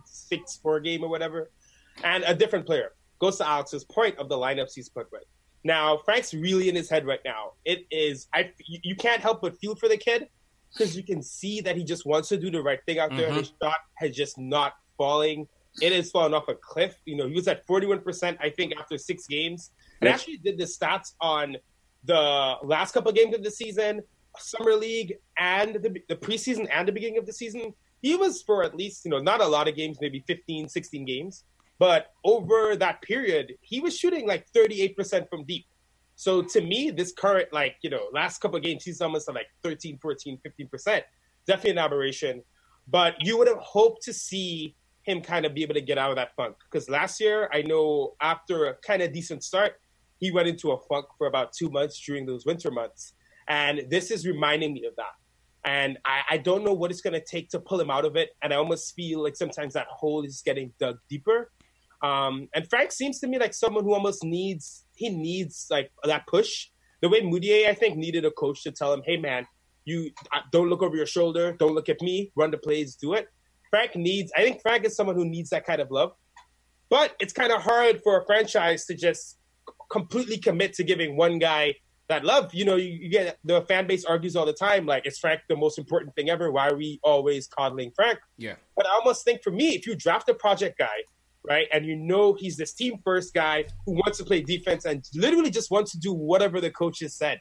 [0.61, 1.51] 4 game or whatever,
[2.03, 5.23] and a different player goes to Alex's point of the lineups he's put with.
[5.65, 7.53] Now Frank's really in his head right now.
[7.65, 10.29] It is I you, can't help but feel for the kid
[10.71, 13.27] because you can see that he just wants to do the right thing out there,
[13.27, 13.29] mm-hmm.
[13.29, 15.47] and his shot has just not falling.
[15.81, 16.95] It has fallen off a cliff.
[17.05, 19.71] You know, he was at 41%, I think, after six games.
[19.99, 21.57] And actually did the stats on
[22.05, 24.01] the last couple of games of the season,
[24.37, 27.73] summer league, and the, the preseason and the beginning of the season.
[28.01, 31.05] he was for at least, you know, not a lot of games, maybe 15, 16
[31.05, 31.43] games.
[31.77, 35.65] But over that period, he was shooting like 38% from deep.
[36.15, 39.35] So to me, this current, like, you know, last couple of games, he's almost at
[39.35, 41.01] like 13, 14, 15%.
[41.45, 42.43] Definitely an aberration.
[42.87, 46.09] But you would have hoped to see him kind of be able to get out
[46.09, 46.55] of that funk.
[46.71, 49.73] Because last year, I know after a kind of decent start,
[50.17, 53.13] he went into a funk for about two months during those winter months.
[53.47, 55.13] And this is reminding me of that.
[55.65, 58.15] And I, I don't know what it's going to take to pull him out of
[58.15, 58.29] it.
[58.41, 61.51] And I almost feel like sometimes that hole is getting dug deeper.
[62.01, 66.25] Um, and Frank seems to me like someone who almost needs he needs like that
[66.27, 66.67] push.
[67.01, 69.45] The way Mudiay, I think, needed a coach to tell him, "Hey, man,
[69.83, 73.13] you uh, don't look over your shoulder, don't look at me, run the plays, do
[73.13, 73.27] it."
[73.69, 74.31] Frank needs.
[74.37, 76.13] I think Frank is someone who needs that kind of love.
[76.89, 79.37] But it's kind of hard for a franchise to just
[79.89, 81.75] completely commit to giving one guy
[82.07, 82.53] that love.
[82.53, 85.41] You know, you, you, get the fan base argues all the time, like, is Frank
[85.49, 86.51] the most important thing ever?
[86.51, 88.19] Why are we always coddling Frank?
[88.37, 88.55] Yeah.
[88.77, 91.03] But I almost think for me, if you draft a project guy
[91.47, 91.67] right?
[91.71, 95.49] And you know he's this team first guy who wants to play defense and literally
[95.49, 97.39] just wants to do whatever the coaches said.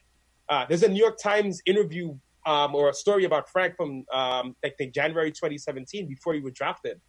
[0.49, 2.15] Uh, there's a New York Times interview
[2.45, 6.53] um, or a story about Frank from um, I think January 2017 before he was
[6.53, 7.01] drafted,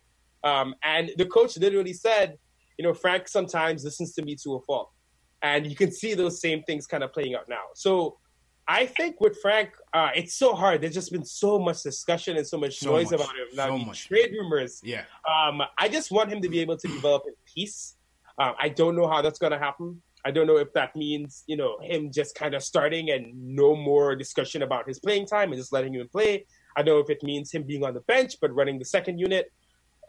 [0.44, 2.38] um, and the coach literally said,
[2.78, 4.90] you know, Frank sometimes listens to me to a fault,
[5.42, 7.64] and you can see those same things kind of playing out now.
[7.74, 8.16] So
[8.68, 10.80] I think with Frank, uh, it's so hard.
[10.80, 13.46] There's just been so much discussion and so much so noise much, about him.
[13.54, 14.08] Now, so much.
[14.08, 14.80] trade rumors.
[14.82, 15.04] Yeah.
[15.28, 17.96] Um, I just want him to be able to develop in peace.
[18.38, 20.02] Um, I don't know how that's going to happen.
[20.24, 23.76] I don't know if that means, you know, him just kind of starting and no
[23.76, 26.46] more discussion about his playing time and just letting him play.
[26.76, 29.20] I don't know if it means him being on the bench but running the second
[29.20, 29.52] unit.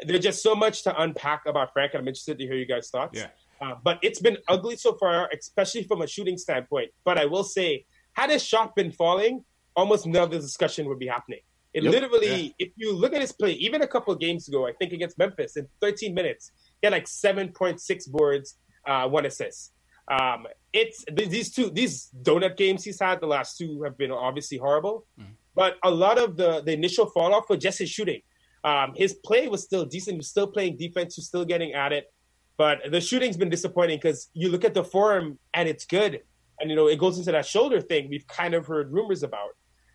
[0.02, 1.94] There's just so much to unpack about Frank.
[1.94, 3.20] And I'm interested to hear you guys' thoughts.
[3.20, 3.28] Yeah.
[3.62, 6.90] Uh, but it's been ugly so far, especially from a shooting standpoint.
[7.04, 7.86] But I will say,
[8.18, 11.40] had his shot been falling, almost none of the discussion would be happening.
[11.74, 11.94] It yep.
[11.94, 12.66] literally, yeah.
[12.66, 15.18] if you look at his play, even a couple of games ago, I think against
[15.20, 16.52] Memphis, in 13 minutes,
[16.82, 19.74] he had like 7.6 boards, uh, one assist.
[20.10, 24.58] Um, it's these two, these donut games he's had, the last two have been obviously
[24.58, 25.06] horrible.
[25.20, 25.32] Mm-hmm.
[25.54, 28.22] But a lot of the, the initial fall off was just his shooting.
[28.64, 30.16] Um, his play was still decent.
[30.16, 31.16] He was still playing defense.
[31.16, 32.12] He was still getting at it.
[32.58, 36.22] But the shooting's been disappointing because you look at the form and it's good
[36.60, 39.52] and you know it goes into that shoulder thing we've kind of heard rumors about.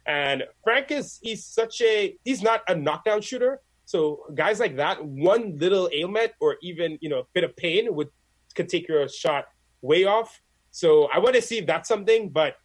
[0.07, 3.61] And Frank is he's such a he's not a knockdown shooter.
[3.85, 7.95] So guys like that, one little ailment or even you know a bit of pain
[7.95, 8.09] would
[8.55, 9.47] could take your shot
[9.81, 10.41] way off.
[10.71, 12.57] So I want to see if that's something, but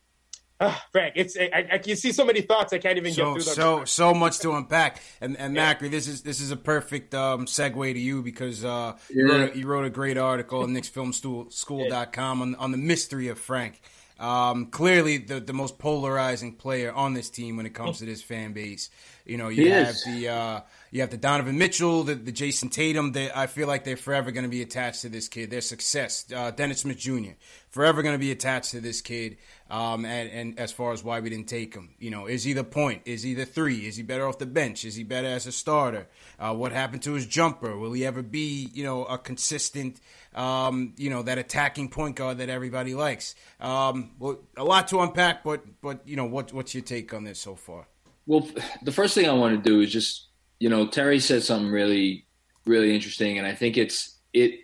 [0.59, 3.43] uh, Frank, it's I, I, you see so many thoughts I can't even so, get
[3.43, 3.55] through them.
[3.55, 5.75] So so much to unpack, and and yeah.
[5.75, 9.15] Macri, this is this is a perfect um, segue to you because uh, yeah.
[9.15, 12.43] you, wrote a, you, wrote a, great article on KnicksFilmSchool.com yeah.
[12.43, 13.81] on on the mystery of Frank.
[14.19, 18.23] Um, clearly, the the most polarizing player on this team when it comes to this
[18.23, 18.89] fan base.
[19.27, 20.03] You know, you he have is.
[20.05, 23.11] the uh, you have the Donovan Mitchell, the, the Jayson Tatum.
[23.11, 25.51] They, I feel like they're forever going to be attached to this kid.
[25.51, 27.31] Their success, uh, Dennis Smith Jr.
[27.69, 29.37] Forever going to be attached to this kid.
[29.69, 32.53] Um, and, and as far as why we didn't take him, you know, is he
[32.53, 33.01] the point?
[33.03, 33.85] Is he the three?
[33.85, 34.85] Is he better off the bench?
[34.85, 36.07] Is he better as a starter?
[36.39, 37.77] Uh, what happened to his jumper?
[37.77, 39.99] Will he ever be, you know, a consistent,
[40.35, 43.35] um, you know, that attacking point guard that everybody likes?
[43.59, 47.25] Um, well, a lot to unpack, but but you know, what what's your take on
[47.25, 47.87] this so far?
[48.27, 48.47] Well,
[48.83, 50.27] the first thing I want to do is just,
[50.59, 52.27] you know, Terry said something really,
[52.65, 54.59] really interesting, and I think it's it.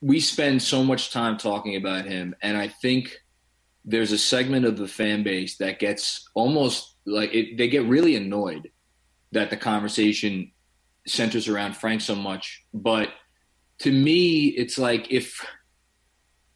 [0.00, 3.18] We spend so much time talking about him, and I think
[3.84, 8.16] there's a segment of the fan base that gets almost like it, they get really
[8.16, 8.70] annoyed
[9.32, 10.52] that the conversation
[11.06, 12.64] centers around Frank so much.
[12.72, 13.10] But
[13.80, 15.44] to me, it's like if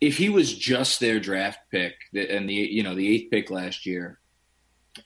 [0.01, 3.87] if he was just their draft pick and the you know the eighth pick last
[3.87, 4.21] year,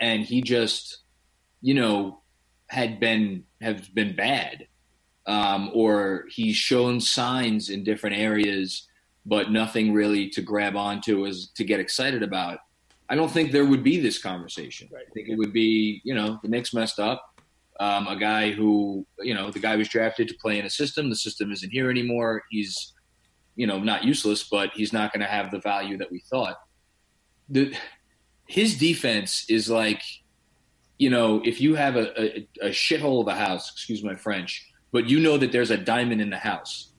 [0.01, 0.99] and he just
[1.61, 2.21] you know
[2.69, 4.67] had been have been bad,
[5.27, 8.87] um, or he's shown signs in different areas
[9.27, 12.59] but nothing really to grab onto as to get excited about.
[13.09, 14.89] I don't think there would be this conversation.
[14.93, 15.05] Right.
[15.09, 17.25] I think it would be, you know, the Knicks messed up.
[17.81, 21.09] Um, a guy who, you know, the guy was drafted to play in a system.
[21.09, 22.43] The system isn't here anymore.
[22.51, 22.93] He's,
[23.57, 26.57] you know, not useless, but he's not going to have the value that we thought.
[27.49, 27.75] The,
[28.51, 30.03] his defense is like,
[30.99, 34.67] you know, if you have a, a, a shithole of a house, excuse my French,
[34.93, 36.91] but you know that there's a diamond in the house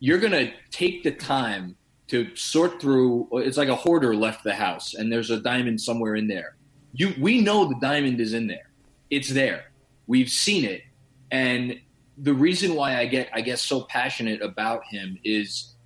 [0.00, 1.76] you're going to take the time
[2.08, 6.16] to sort through it's like a hoarder left the house and there's a diamond somewhere
[6.16, 6.56] in there.
[6.92, 8.70] You we know the diamond is in there.
[9.10, 9.70] It's there.
[10.08, 10.82] We've seen it.
[11.30, 11.78] And
[12.18, 15.76] the reason why i get i guess so passionate about him is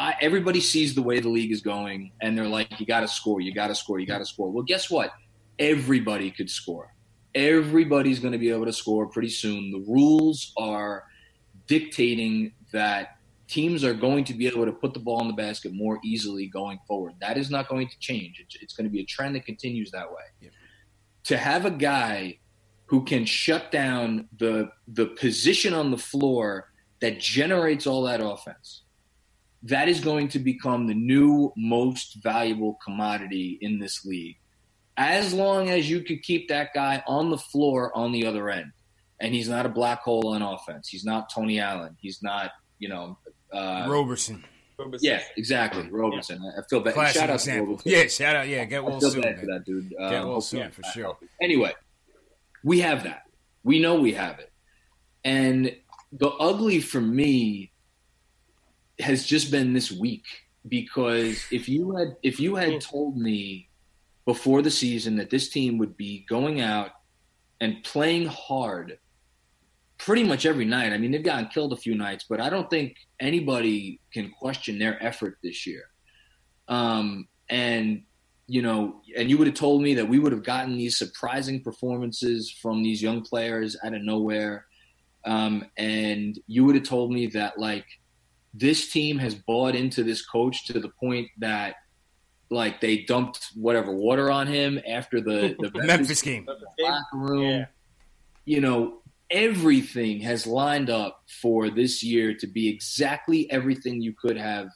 [0.00, 3.08] I, everybody sees the way the league is going and they're like you got to
[3.08, 5.12] score you got to score you got to score well guess what
[5.58, 6.94] everybody could score
[7.34, 9.70] everybody's going to be able to score pretty soon.
[9.70, 11.04] The rules are
[11.66, 15.72] dictating that teams are going to be able to put the ball in the basket
[15.72, 17.14] more easily going forward.
[17.20, 18.40] That is not going to change.
[18.40, 20.22] It's, it's going to be a trend that continues that way.
[20.40, 20.52] Yep.
[21.24, 22.38] To have a guy
[22.86, 28.82] who can shut down the the position on the floor that generates all that offense,
[29.64, 34.36] that is going to become the new most valuable commodity in this league.
[34.96, 38.72] As long as you could keep that guy on the floor on the other end,
[39.20, 40.88] and he's not a black hole on offense.
[40.88, 41.96] He's not Tony Allen.
[42.00, 43.18] He's not, you know,
[43.52, 44.44] uh, Roberson.
[44.78, 45.06] Roberson.
[45.06, 45.88] Yeah, exactly.
[45.90, 46.40] Roberson.
[46.42, 46.52] Yeah.
[46.58, 46.94] I feel bad.
[46.94, 47.76] Classic shout out example.
[47.78, 48.48] to Yeah, shout out.
[48.48, 49.22] Yeah, get well I feel soon.
[49.22, 49.94] Bad for that dude.
[49.98, 51.18] Um, get well soon for sure.
[51.40, 51.74] Anyway,
[52.64, 53.22] we have that.
[53.62, 54.50] We know we have it,
[55.22, 55.76] and
[56.12, 57.69] the ugly for me
[59.00, 60.24] has just been this week
[60.68, 63.68] because if you had if you had told me
[64.26, 66.90] before the season that this team would be going out
[67.60, 68.98] and playing hard
[69.98, 70.92] pretty much every night.
[70.92, 74.78] I mean, they've gotten killed a few nights, but I don't think anybody can question
[74.78, 75.84] their effort this year.
[76.68, 78.02] Um, and
[78.46, 81.62] you know, and you would have told me that we would have gotten these surprising
[81.62, 84.66] performances from these young players out of nowhere.
[85.24, 87.86] Um, and you would have told me that like
[88.52, 91.76] this team has bought into this coach to the point that
[92.50, 96.48] like they dumped whatever water on him after the, the Memphis, Memphis game.
[96.80, 97.42] Locker room.
[97.42, 97.66] Yeah.
[98.44, 104.36] You know, everything has lined up for this year to be exactly everything you could
[104.36, 104.68] have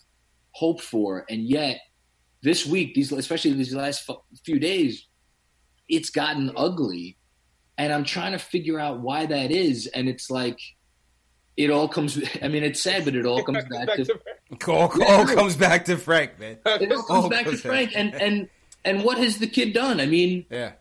[0.53, 1.81] hoped for, and yet
[2.45, 4.09] this week, these especially these last
[4.45, 5.09] few days,
[5.89, 7.17] it's gotten ugly,
[7.79, 10.59] and I'm trying to figure out why that is, and it's like
[11.57, 12.23] it all comes.
[12.43, 15.57] I mean, it's sad, but it all comes back, back, to, to all, all comes
[15.57, 16.59] back to Frank, man.
[16.65, 18.49] It all comes all back to Frank, and and
[18.85, 20.01] and what has the kid done?
[20.01, 20.73] I mean, yeah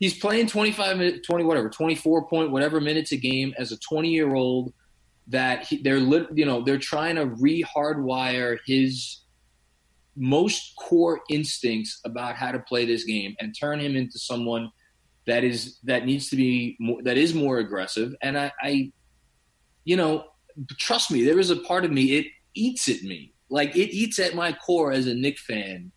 [0.00, 4.08] he's playing 25 minutes, 20 whatever, 24 point whatever minutes a game as a 20
[4.08, 4.72] year old
[5.28, 9.20] that he, they're you know they're trying to re-hardwire his
[10.16, 14.72] most core instincts about how to play this game and turn him into someone
[15.26, 18.90] that is that needs to be more, that is more aggressive and I, I
[19.84, 20.24] you know
[20.78, 24.18] trust me there is a part of me it eats at me like it eats
[24.18, 25.92] at my core as a Knick fan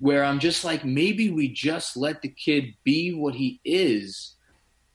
[0.00, 4.34] where I'm just like, maybe we just let the kid be what he is.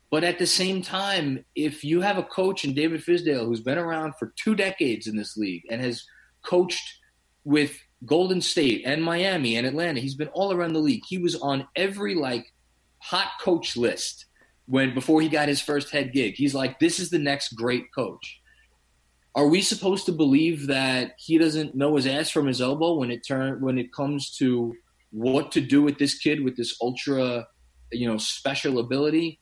[0.09, 3.78] But at the same time, if you have a coach in David Fizdale who's been
[3.78, 6.03] around for two decades in this league and has
[6.43, 6.99] coached
[7.43, 11.03] with Golden State and Miami and Atlanta, he's been all around the league.
[11.07, 12.51] He was on every like
[12.97, 14.26] hot coach list
[14.68, 16.36] when before he got his first head gig.
[16.36, 18.41] He's like, this is the next great coach.
[19.36, 23.11] Are we supposed to believe that he doesn't know his ass from his elbow when
[23.11, 24.74] it turn when it comes to
[25.11, 27.47] what to do with this kid with this ultra,
[27.91, 29.39] you know, special ability.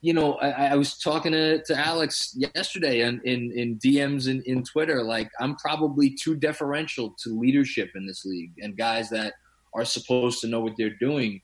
[0.00, 4.42] You know, I, I was talking to, to Alex yesterday in, in, in DMs in,
[4.44, 5.02] in Twitter.
[5.02, 9.34] Like, I'm probably too deferential to leadership in this league and guys that
[9.74, 11.40] are supposed to know what they're doing.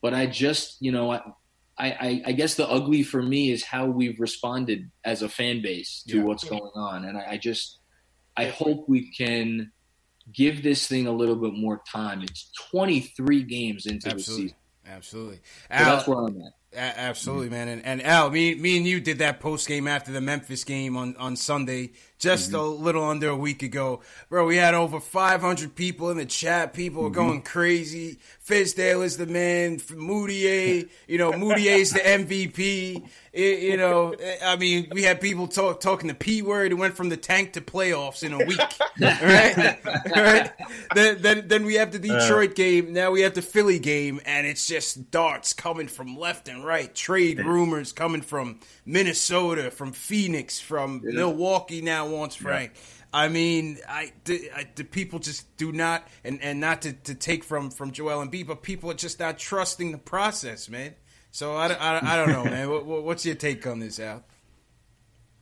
[0.00, 1.20] But I just, you know, I,
[1.78, 6.02] I, I, guess the ugly for me is how we've responded as a fan base
[6.08, 6.22] to yeah.
[6.24, 7.78] what's going on, and I, I, just
[8.36, 9.70] I hope we can
[10.32, 12.22] give this thing a little bit more time.
[12.22, 14.56] It's 23 games into the season.
[14.86, 15.36] Absolutely.
[15.36, 16.52] So that's where I'm at.
[16.74, 17.54] A- absolutely, mm-hmm.
[17.54, 17.68] man.
[17.68, 20.96] And, and Al, me, me and you did that post game after the Memphis game
[20.96, 22.56] on, on Sunday, just mm-hmm.
[22.56, 24.00] a little under a week ago.
[24.28, 26.72] Bro, we had over 500 people in the chat.
[26.72, 27.28] People were mm-hmm.
[27.28, 28.18] going crazy.
[28.44, 29.78] Fizdale is the man.
[29.78, 33.08] Mudiay, you know, Mudiay is the MVP.
[33.32, 34.14] It, you know,
[34.44, 36.72] I mean, we had people talk, talking the P word.
[36.72, 38.58] It went from the tank to playoffs in a week.
[39.00, 39.78] right?
[40.16, 40.52] right?
[40.94, 42.92] Then, then, then we have the Detroit uh, game.
[42.92, 46.92] Now we have the Philly game, and it's just darts coming from left and right.
[46.92, 48.58] Trade rumors coming from
[48.88, 51.16] Minnesota, from Phoenix, from yeah.
[51.16, 52.72] Milwaukee now wants Frank.
[52.74, 52.80] Yeah.
[53.20, 57.44] I mean, I, I, the people just do not, and, and not to, to take
[57.44, 60.94] from from Joel Embiid, but people are just not trusting the process, man.
[61.30, 62.70] So I, I, I don't know, man.
[62.70, 64.24] What, what's your take on this, Al?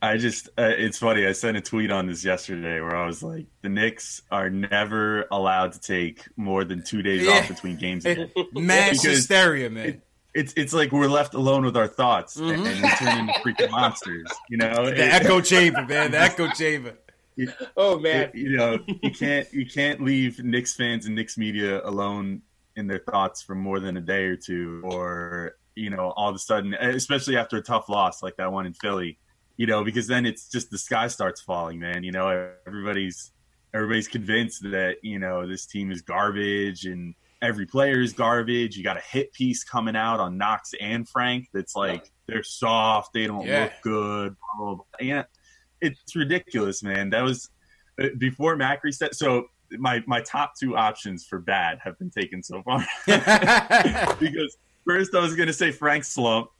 [0.03, 1.25] I just, uh, it's funny.
[1.25, 5.27] I sent a tweet on this yesterday where I was like, the Knicks are never
[5.31, 7.33] allowed to take more than two days yeah.
[7.33, 8.05] off between games.
[8.53, 9.89] Mass hysteria, man.
[9.89, 10.06] It,
[10.37, 12.67] it's it's like we're left alone with our thoughts mm-hmm.
[12.67, 14.31] and, we turn into freaking monsters.
[14.49, 16.11] You know, the it, echo chamber, man.
[16.11, 16.95] The echo chamber.
[17.37, 21.37] It, oh man, it, you know you can't you can't leave Knicks fans and Knicks
[21.37, 22.43] media alone
[22.77, 26.35] in their thoughts for more than a day or two, or you know, all of
[26.35, 29.19] a sudden, especially after a tough loss like that one in Philly,
[29.57, 32.03] you know, because then it's just the sky starts falling, man.
[32.03, 33.31] You know, everybody's
[33.75, 37.15] everybody's convinced that you know this team is garbage and
[37.47, 38.77] every player is garbage.
[38.77, 43.13] You got a hit piece coming out on Knox and Frank that's like they're soft,
[43.15, 43.65] they don't Yeah.
[43.65, 44.37] look good.
[44.59, 44.85] Blah, blah, blah.
[45.01, 45.27] And
[45.81, 47.11] it's ridiculous, man.
[47.11, 47.49] That was
[48.03, 49.47] uh, before Macri said so.
[49.73, 52.79] My my top two options for bad have been taken so far
[54.21, 56.51] because first I was going to say Frank slump,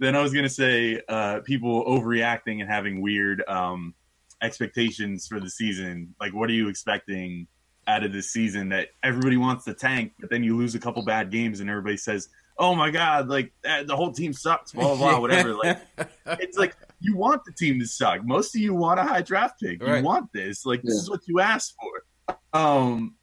[0.00, 3.94] then I was going to say uh, people overreacting and having weird um,
[4.42, 6.14] expectations for the season.
[6.20, 7.46] Like, what are you expecting
[7.86, 11.02] out of this season that everybody wants to tank, but then you lose a couple
[11.04, 12.28] bad games and everybody says,
[12.58, 15.54] "Oh my god, like eh, the whole team sucks." Blah blah blah, whatever.
[15.54, 15.80] Like,
[16.26, 18.24] it's like you want the team to suck.
[18.24, 19.82] Most of you want a high draft pick.
[19.82, 19.98] Right.
[19.98, 20.64] You want this.
[20.66, 22.36] Like, this is what you asked for.
[22.52, 23.14] Um,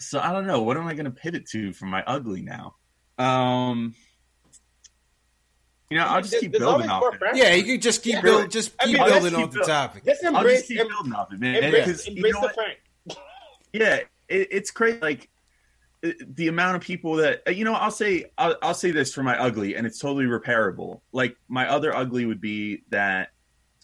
[0.00, 0.62] so I don't know.
[0.62, 2.76] What am I going to pivot to for my ugly now?
[3.18, 3.94] Um,
[5.90, 7.20] you know, I'll just There's- keep there's building off it.
[7.34, 8.20] yeah, you can just keep Yeah.
[8.20, 9.74] building, just I keep mean, building keep off the building.
[9.74, 10.04] topic.
[10.04, 11.54] Just I'll embrace, just keep em- building off it, man.
[11.56, 12.56] And embrace, 'cause you know the what?
[13.72, 15.28] Yeah it, it's crazy like
[16.00, 19.36] the amount of people that you know i'll say I'll, I'll say this for my
[19.36, 21.00] ugly and it's totally repairable.
[21.12, 23.30] Like my other ugly would be that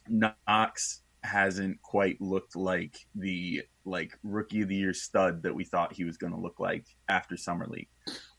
[0.09, 5.93] knox hasn't quite looked like the like rookie of the year stud that we thought
[5.93, 7.89] he was going to look like after summer league.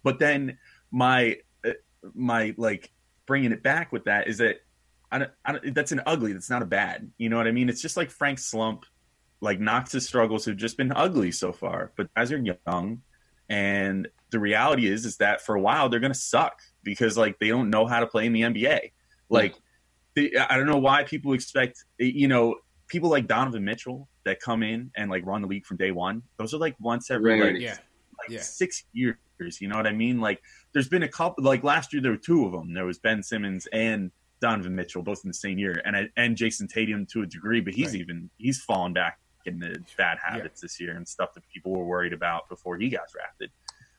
[0.03, 0.57] But then
[0.91, 1.71] my uh,
[2.13, 2.93] my like
[3.25, 4.61] bringing it back with that is that
[5.11, 7.51] I don't, I don't, that's an ugly that's not a bad you know what i
[7.51, 7.67] mean?
[7.69, 8.85] It's just like frank slump
[9.41, 11.91] like Knox's struggles have just been ugly so far.
[11.97, 13.01] But guys are young,
[13.49, 17.37] and the reality is is that for a while they're going to suck because like
[17.39, 18.91] they don't know how to play in the NBA.
[19.29, 19.55] Like
[20.15, 22.55] they, I don't know why people expect you know
[22.87, 26.23] people like Donovan Mitchell that come in and like run the league from day one.
[26.37, 27.53] Those are like once every Right.
[27.53, 27.77] like, Yeah,
[28.17, 28.41] like Yeah.
[28.41, 29.17] six years.
[29.59, 30.19] You know what I mean?
[30.21, 30.41] Like
[30.73, 32.73] there's been a couple like last year there were two of them.
[32.73, 34.11] There was Ben Simmons and
[34.41, 37.61] Donovan Mitchell both in the same year, and I, and Jayson Tatum to a degree,
[37.61, 38.01] but he's Right.
[38.01, 41.85] even he's fallen back in the bad habits this year and stuff that people were
[41.85, 43.51] worried about before he got drafted.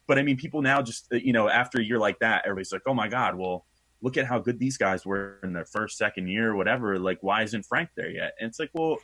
[0.07, 2.72] But I mean, people now just uh, you know after a year like that, everybody's
[2.72, 3.66] like, oh my god, well
[4.03, 6.99] look at how good these guys were in their first, second year, whatever.
[6.99, 8.34] Like, why isn't Frank there yet?
[8.38, 8.99] And it's like, well,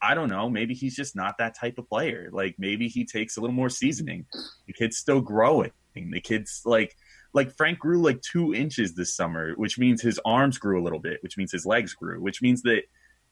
[0.00, 0.48] I don't know.
[0.48, 2.30] Maybe he's just not that type of player.
[2.32, 4.26] Like maybe he takes a little more seasoning.
[4.66, 5.72] The kid's still growing.
[5.94, 6.96] The kid's like
[7.34, 11.00] like Frank grew like two inches this summer, which means his arms grew a little
[11.00, 12.82] bit, which means his legs grew, which means that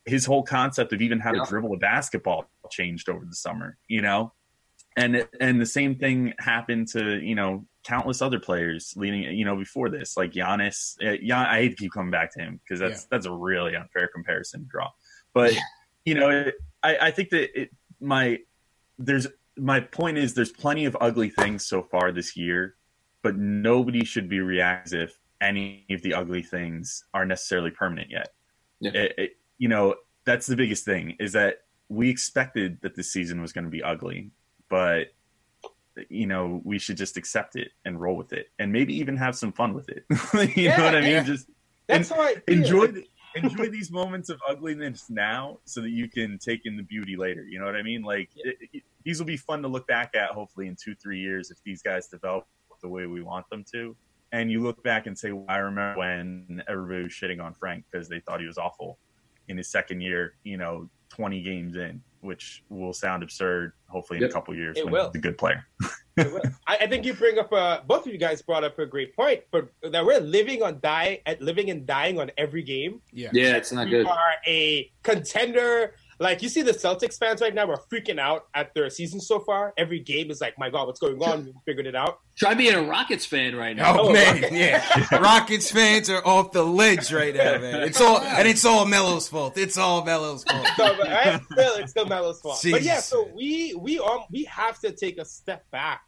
[0.07, 1.45] his whole concept of even how Yeah.
[1.45, 4.33] to dribble a basketball changed over the summer, you know?
[4.97, 9.57] And and the same thing happened to, you know, countless other players leading, you know,
[9.57, 10.97] before this, like Giannis.
[11.03, 13.77] Uh, Gian, I hate to keep coming back to him because that's that's a really
[13.77, 14.91] unfair comparison to draw.
[15.35, 15.55] But
[16.07, 18.39] you know, it, I, I think that it, my
[18.99, 19.27] there's
[19.59, 22.77] my point is there's plenty of ugly things so far this year,
[23.23, 28.33] but nobody should be reactive if any of the ugly things are necessarily permanent yet.
[28.81, 28.93] Yeah.
[28.95, 29.95] It- it- you know,
[30.25, 33.83] that's the biggest thing is that we expected that this season was going to be
[33.83, 34.31] ugly,
[34.69, 35.09] but
[36.11, 39.35] you know, we should just accept it and roll with it, and maybe even have
[39.37, 40.05] some fun with it.
[40.57, 41.11] you Yeah, know what I mean?
[41.11, 41.23] yeah.
[41.23, 41.47] Just
[41.89, 42.43] That's I feel.
[42.59, 43.05] enjoy the,
[43.35, 47.45] enjoy these moments of ugliness now so that you can take in the beauty later
[47.45, 50.15] you know what i mean like it, it- these will be fun to look back
[50.15, 52.47] at hopefully in two three years if these guys develop
[52.81, 53.95] the way we want them to
[54.33, 57.85] and you look back and say well, i remember when everybody was shitting on frank
[57.93, 58.99] because they thought he was awful
[59.49, 64.23] in his second year you know 20 games in which will sound absurd hopefully in
[64.23, 64.31] Yep.
[64.31, 65.07] a couple years It when will.
[65.13, 65.65] he's a good player
[66.19, 69.15] I, I think you bring up a, both of you guys brought up a great
[69.15, 73.03] point, but that we're living on die at living and dying on every game.
[73.13, 74.07] yeah, Yeah, it's not We good.
[74.07, 75.95] are a contender.
[76.19, 79.39] Like you see the Celtics fans right now are freaking out at their season so
[79.41, 79.75] far.
[79.77, 81.45] Every game is like, my God, what's going on?
[81.45, 82.19] We figured it out.
[82.37, 83.99] Try being a Rockets fan right now.
[84.01, 84.53] Oh, Oh, man, Rockets.
[84.53, 85.19] yeah.
[85.21, 87.83] Rockets fans are off the ledge right now, man.
[87.83, 89.59] It's all and it's all Melo's fault.
[89.59, 90.67] It's all Melo's fault.
[90.77, 91.41] So, but, right?
[91.53, 92.61] still, it's still Melo's fault.
[92.71, 96.01] But yeah, so we we um we have to take a step back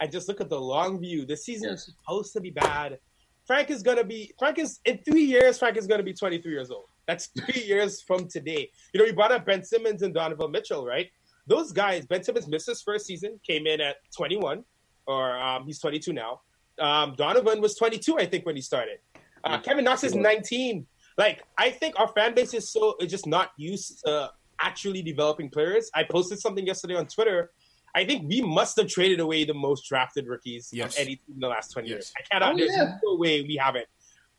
[0.00, 1.24] and just look at the long view.
[1.24, 1.88] The season Yes.
[1.88, 2.98] is supposed to be bad.
[3.46, 5.58] Frank is gonna be Frank is in three years.
[5.58, 6.84] Frank is gonna be 23 years old.
[7.08, 8.70] That's three years from today.
[8.92, 11.08] You know, you brought up Ben Simmons and Donovan Mitchell, right?
[11.48, 12.06] Those guys.
[12.06, 14.62] Ben Simmons missed his first season, came in at 21,
[15.06, 16.42] or um, he's 22 now.
[16.78, 18.98] Um, Donovan was 22, I think, when he started.
[19.42, 20.86] Uh, Kevin Knox is 19.
[21.16, 24.30] Like, I think our fan base is so is just not used to
[24.60, 25.90] actually developing players.
[25.94, 27.50] I posted something yesterday on Twitter.
[27.94, 30.94] I think we must have traded away the most drafted rookies Yes.
[30.94, 31.94] of any team in the last 20 Yes.
[31.94, 32.12] years.
[32.18, 32.54] I cannot.
[32.54, 32.96] Oh, there's yeah.
[33.02, 33.86] no way we haven't.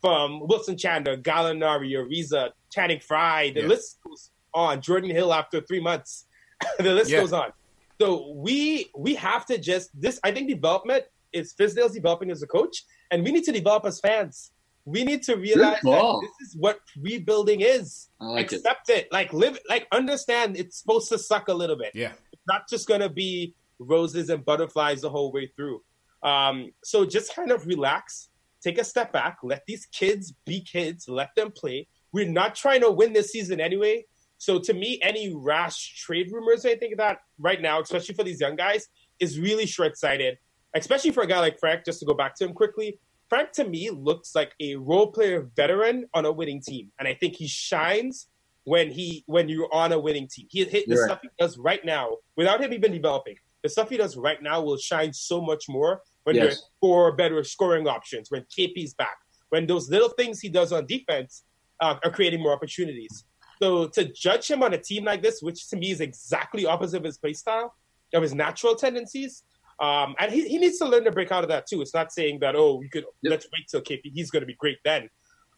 [0.00, 3.66] From Wilson Chandler, Gallinari, Ariza, Channing Frye, the Yeah.
[3.66, 4.80] list goes on.
[4.80, 6.26] Jordan Hill after three months,
[6.78, 7.20] the list Yeah.
[7.20, 7.52] goes on.
[8.00, 10.18] So we we have to just this.
[10.24, 14.00] I think development is Fizdale's developing as a coach, and we need to develop as
[14.00, 14.52] fans.
[14.86, 18.08] We need to realize that this is what rebuilding is.
[18.18, 18.56] Like it.
[18.56, 19.12] Accept it.
[19.12, 19.58] Like live.
[19.68, 20.56] Like understand.
[20.56, 21.90] It's supposed to suck a little bit.
[21.94, 25.82] Yeah, It's not just gonna be roses and butterflies the whole way through.
[26.22, 28.29] Um, so just kind of relax,
[28.62, 31.88] take a step back, let these kids be kids, let them play.
[32.12, 34.04] We're not trying to win this season anyway.
[34.38, 38.40] So to me, any rash trade rumors, I think that right now, especially for these
[38.40, 38.88] young guys,
[39.18, 40.38] is really short sighted.
[40.74, 42.98] Especially for a guy like Frank, just to go back to him quickly.
[43.28, 47.14] Frank to me looks like a role player veteran on a winning team, and I
[47.14, 48.28] think he shines
[48.64, 50.46] when he when you're on a winning team.
[50.50, 53.36] He hit the stuff he does right now without him even developing.
[53.62, 56.44] The stuff he does right now will shine so much more when yes.
[56.44, 59.16] there's four better scoring options, when KP's back,
[59.50, 61.44] when those little things he does on defense
[61.80, 63.24] uh, are creating more opportunities.
[63.62, 66.98] So to judge him on a team like this, which to me is exactly opposite
[66.98, 67.74] of his play style,
[68.14, 69.42] of his natural tendencies,
[69.80, 71.80] um, and he, he needs to learn to break out of that too.
[71.80, 73.30] It's not saying that oh, we could yep.
[73.30, 75.08] let's wait till KP he's going to be great then.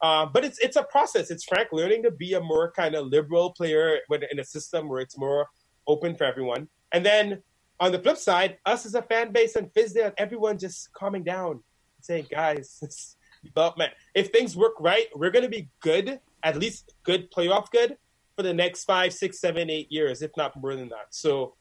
[0.01, 1.31] Uh, but it's it's a process.
[1.31, 4.89] It's Frank learning to be a more kind of liberal player when, in a system
[4.89, 5.47] where it's more
[5.87, 6.69] open for everyone.
[6.93, 7.43] And then
[7.83, 11.65] on the flip side, us as a fan base and Fizdale, everyone just calming down,
[12.01, 13.93] saying, guys, development.
[14.15, 17.97] If things work right, we're going to be good, at least good playoff good
[18.37, 21.07] for the next five, six, seven, eight years, if not more than that.
[21.11, 21.57] So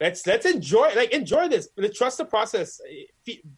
[0.00, 1.68] let's let's enjoy like enjoy this.
[1.92, 2.80] Trust the process.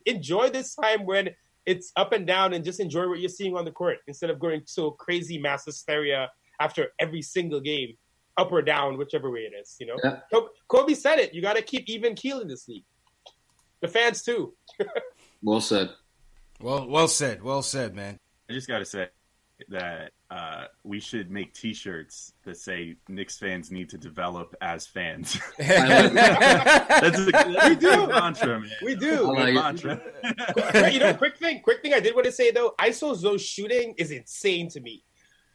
[0.07, 1.29] Enjoy this time when
[1.67, 4.41] it's up and down, and just enjoy what you're seeing on the court instead of
[4.41, 6.31] going so crazy mass hysteria
[6.61, 7.95] after every single game,
[8.37, 9.77] up or down, whichever way it is.
[9.81, 10.41] You know, yeah.
[10.69, 11.35] Kobe said it.
[11.35, 12.85] You got to keep even keel in this league.
[13.81, 14.55] The fans too.
[15.43, 15.91] well said.
[16.61, 17.43] Well, well said.
[17.43, 18.19] Well said, man.
[18.49, 19.09] I just got to say
[19.69, 25.39] that uh, we should make T-shirts that say Knicks fans need to develop as fans.
[25.59, 28.71] that's a, that's we do mantra, man.
[28.83, 29.33] We do.
[29.33, 30.01] Like mantra.
[30.91, 31.95] you know, quick thing, quick thing.
[31.95, 35.05] I did want to say though, ISO Zo's shooting is insane to me.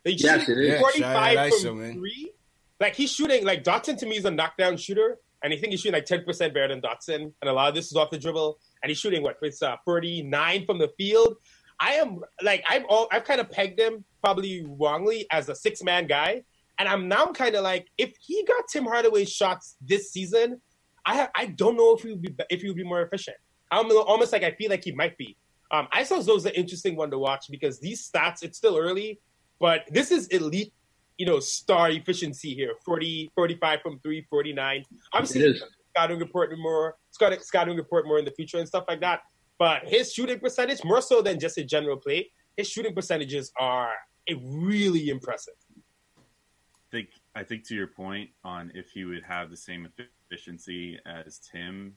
[0.03, 0.79] Like, yes, it is.
[0.79, 2.31] Forty-five yeah, from ISO, three.
[2.79, 5.81] Like he's shooting like Dotson to me is a knockdown shooter, and I think he's
[5.81, 8.17] shooting like ten percent better than Dotson, and a lot of this is off the
[8.17, 8.59] dribble.
[8.83, 9.37] And he's shooting what?
[9.41, 11.37] It's uh, forty-nine from the field.
[11.79, 15.83] I am like I've all I've kind of pegged him probably wrongly as a six
[15.83, 16.43] man guy,
[16.79, 20.61] and I'm now kind of like if he got Tim Hardaway shots this season,
[21.05, 23.37] I I don't know if he would be if he would be more efficient.
[23.71, 25.37] I'm almost like I feel like he might be.
[25.71, 29.19] Um, ISO Zo's an interesting one to watch because these stats it's still early,
[29.59, 30.73] but this is elite,
[31.17, 34.83] you know, star efficiency here 40, 45 from three, 49.
[35.13, 35.59] Obviously,
[35.95, 39.21] scouting report more, scouting report more in the future and stuff like that.
[39.57, 43.93] But his shooting percentage, more so than just a general play, his shooting percentages are
[44.29, 45.53] really impressive.
[45.77, 49.87] I think I think to your point on if he would have the same
[50.29, 51.95] efficiency as Tim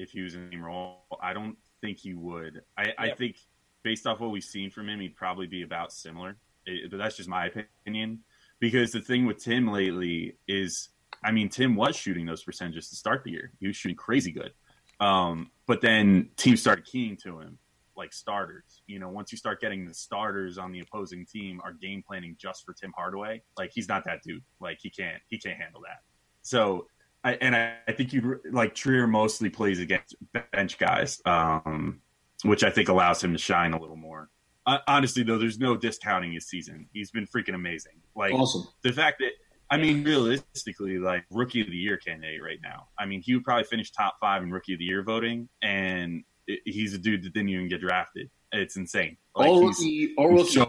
[0.00, 2.62] if he was in the same role, I don't think he would.
[2.76, 2.94] I, yep.
[2.98, 3.36] I think
[3.82, 6.36] based off what we've seen from him, he'd probably be about similar.
[6.66, 7.50] It, but that's just my
[7.84, 8.20] opinion.
[8.60, 10.90] Because the thing with Tim lately is,
[11.24, 13.52] I mean, Tim was shooting those percentages to start the year.
[13.58, 14.52] He was shooting crazy good.
[15.00, 17.58] Um, but then teams started keying to him
[17.96, 18.82] like starters.
[18.86, 22.36] You know, once you start getting the starters on the opposing team are game planning
[22.38, 24.42] just for Tim Hardaway, like he's not that dude.
[24.60, 26.00] Like he can't he can't handle that.
[26.42, 26.86] So
[27.22, 30.16] I, and I, I think you like Trier mostly plays against
[30.52, 32.00] bench guys, um,
[32.42, 34.30] which I think allows him to shine a little more.
[34.66, 36.88] Uh, honestly, though, there's no discounting his season.
[36.92, 38.02] He's been freaking amazing.
[38.14, 38.68] Like awesome.
[38.82, 39.30] the fact that
[39.70, 42.88] I mean, realistically, like rookie of the year candidate right now.
[42.98, 46.24] I mean, he would probably finish top five in rookie of the year voting, and
[46.48, 48.30] it, he's a dude that didn't even get drafted.
[48.52, 49.16] It's insane.
[49.36, 50.68] Like, all rookie, all rookie so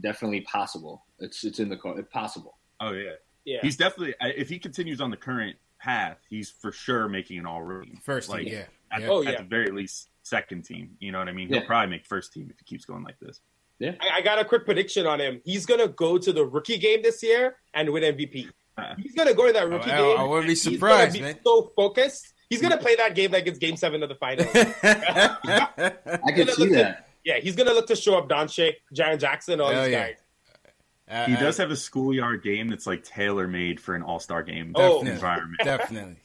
[0.00, 1.04] definitely possible.
[1.18, 1.98] It's it's in the car.
[1.98, 2.58] It's possible.
[2.80, 3.12] Oh yeah,
[3.44, 3.58] yeah.
[3.62, 7.62] He's definitely if he continues on the current path, he's for sure making an all
[7.62, 7.98] rookie.
[8.04, 8.64] First, like, yeah.
[8.92, 9.08] At, yeah.
[9.08, 9.30] oh, yeah.
[9.30, 10.96] at the very least, second team.
[10.98, 11.48] You know what I mean?
[11.48, 11.66] He'll yeah.
[11.66, 13.40] probably make first team if he keeps going like this.
[13.78, 15.42] Yeah, I, I, got a quick prediction on him.
[15.44, 18.48] He's gonna go to the rookie game this year and win MVP.
[18.98, 20.18] He's gonna go to that rookie I, game.
[20.18, 21.38] I, wouldn't be surprised, be man.
[21.44, 22.32] So focused.
[22.48, 24.48] He's gonna play that game like it's Game Seven of the finals.
[24.54, 26.98] I can see that.
[26.98, 30.06] To, yeah, he's gonna look to show up Doncic, Jaren Jackson, all Hell these yeah.
[30.06, 30.16] guys.
[31.08, 34.20] Uh, he uh, does have a schoolyard game that's like tailor made for an all
[34.20, 35.60] star game oh, environment.
[35.64, 36.16] Definitely.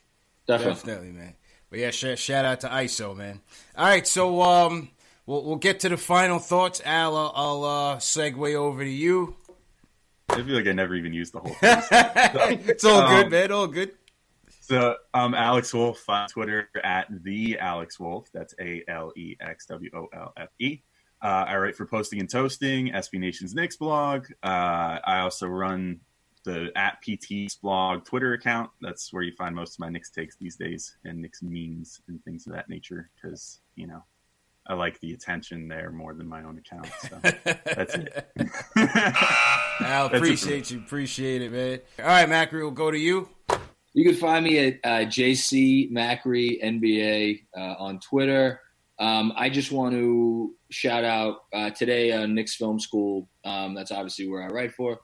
[0.47, 1.33] definitely, definitely, man.
[1.71, 3.39] But yeah, sh- shout out to ISO, man.
[3.75, 4.89] All right, so um,
[5.25, 6.81] We'll, we'll get to the final thoughts.
[6.83, 9.35] Al, I'll, I'll uh, segue over to you.
[10.29, 11.81] I feel like I never even used the whole thing.
[11.81, 13.51] So, it's all um, good, man.
[13.51, 13.91] All good.
[14.59, 18.27] So I'm Alex Wolfe on Twitter at the Alex Wolfe.
[18.33, 20.81] That's A L E X W O L F E.
[21.21, 24.25] Uh, I write for Posting and Toasting, SB Nation's Knicks blog.
[24.43, 25.99] Uh, I also run
[26.43, 28.69] the at PT's blog Twitter account.
[28.81, 32.23] That's where you find most of my Knicks takes these days and Knicks memes and
[32.23, 33.09] things of that nature.
[33.15, 34.03] Because you know
[34.67, 36.87] I like the attention there more than my own account.
[37.01, 38.31] So that's it.
[38.75, 40.79] I appreciate you.
[40.79, 41.79] Appreciate it, man.
[41.99, 43.29] All right, Macri, we'll go to you.
[43.93, 48.61] You can find me at uh, JC Macri NBA uh, on Twitter.
[48.99, 53.27] Um, I just want to shout out uh, today, uh, Knicks Film School.
[53.43, 54.99] Um, that's obviously where I write for.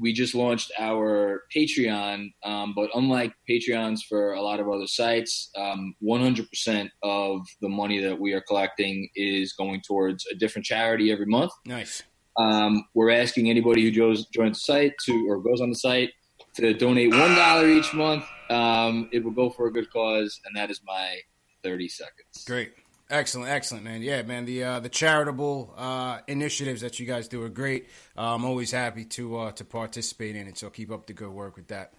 [0.00, 5.50] We just launched our Patreon, um, but unlike Patreons for a lot of other sites,
[5.56, 11.12] 100% um, of the money that we are collecting is going towards a different charity
[11.12, 11.52] every month.
[11.66, 12.02] Nice.
[12.36, 16.10] Um, we're asking anybody who joins, joins the site to or goes on the site
[16.56, 18.24] to donate one dollar each month.
[18.50, 21.18] Um, it will go for a good cause, and that is my
[21.62, 22.44] thirty seconds.
[22.46, 22.72] Great.
[23.14, 24.02] Excellent, excellent, man.
[24.02, 24.44] Yeah, man.
[24.44, 27.88] The uh, the charitable uh, initiatives that you guys do are great.
[28.18, 30.58] Uh, I'm always happy to uh, to participate in it.
[30.58, 31.94] So keep up the good work with that.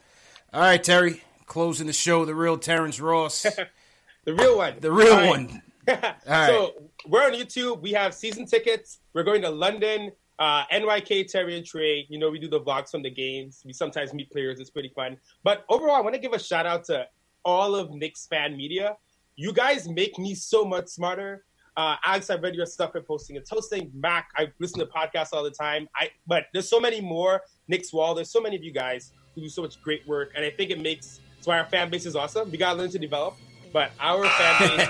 [0.52, 1.24] All right, Terry.
[1.46, 3.44] Closing the show, the real Terrence Ross,
[4.26, 5.30] the real one, the real right.
[5.30, 5.62] one.
[6.28, 6.74] so
[7.08, 7.80] we're on YouTube.
[7.80, 9.00] We have season tickets.
[9.14, 10.12] We're going to London.
[10.38, 13.62] Uh, NYK, Terry and Trey, you know, we do the vlogs from the games.
[13.66, 14.60] We sometimes meet players.
[14.60, 15.16] It's pretty fun.
[15.44, 17.08] But overall, I want to give a shout out to
[17.46, 18.98] all of Knicks fan media
[19.36, 21.44] you guys make me so much smarter.
[21.78, 23.92] Uh, Alex, I've read your stuff and posting and toasting.
[23.94, 25.90] Mac, I listen to podcasts all the time.
[25.96, 27.42] I but there's so many more.
[27.68, 30.46] Knicks Wall, there's so many of you guys who do so much great work, and
[30.46, 32.50] I think it makes that's why our fan base is awesome.
[32.50, 33.36] We gotta learn to develop,
[33.74, 34.88] but our fan base,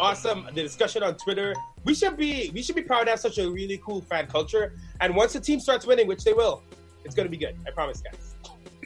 [0.00, 0.46] awesome.
[0.46, 3.48] The discussion on Twitter, we should be we should be proud to have such a
[3.48, 4.72] really cool fan culture.
[5.00, 6.62] And once the team starts winning, which they will,
[7.04, 7.56] it's gonna be good.
[7.68, 8.35] I promise, guys.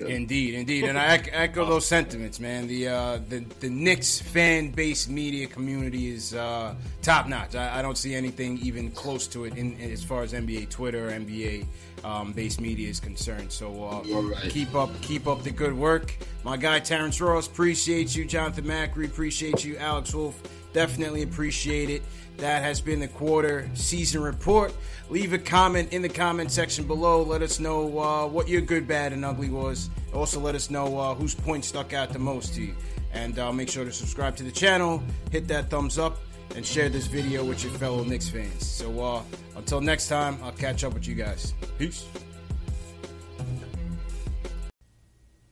[0.09, 2.67] Indeed, indeed, and I echo those sentiments, man.
[2.67, 7.55] The uh, the the Knicks fan base media community is uh, top notch.
[7.55, 10.71] I, I, don't see anything even close to it in, in as far as NBA
[10.71, 11.67] Twitter or NBA
[12.05, 13.53] um, based media is concerned.
[13.53, 14.51] So uh, right.
[14.51, 17.47] keep up keep up the good work, my guy Terrence Ross.
[17.47, 19.05] Appreciate you, Jonathan Macri.
[19.05, 20.41] Appreciate you, Alex Wolfe.
[20.73, 22.03] Definitely appreciate it.
[22.39, 24.75] That has been the quarter season report.
[25.11, 27.23] Leave a comment in the comment section below.
[27.23, 29.91] Let us know uh, what your good, bad, and ugly was.
[30.15, 32.75] Also, let us know uh, whose point stuck out the most to you.
[33.13, 36.19] And uh, make sure to subscribe to the channel, hit that thumbs up,
[36.57, 38.67] and share this video with your fellow Knicks fans.
[38.67, 39.23] So uh,
[39.57, 41.55] until next time, I'll catch up with you guys.
[41.79, 42.07] Peace.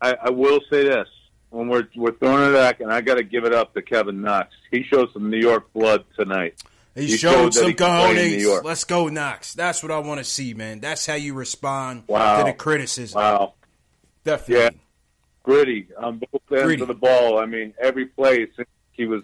[0.01, 1.09] I, I will say this
[1.51, 4.23] when we're we're throwing it back, and I got to give it up to Kevin
[4.23, 4.55] Knox.
[4.71, 6.63] He showed some New York blood tonight.
[6.95, 8.65] He, he showed, showed some cojones.
[8.65, 9.55] Let's go, Knox.
[9.55, 10.81] That's what I want to see, man.
[10.81, 12.39] That's how you respond wow.
[12.39, 13.21] to the criticism.
[13.21, 13.55] Wow,
[14.25, 14.65] definitely.
[14.65, 14.71] Yeah,
[15.43, 16.83] gritty on both ends gritty.
[16.83, 17.39] of the ball.
[17.39, 18.49] I mean, every play
[18.93, 19.23] he was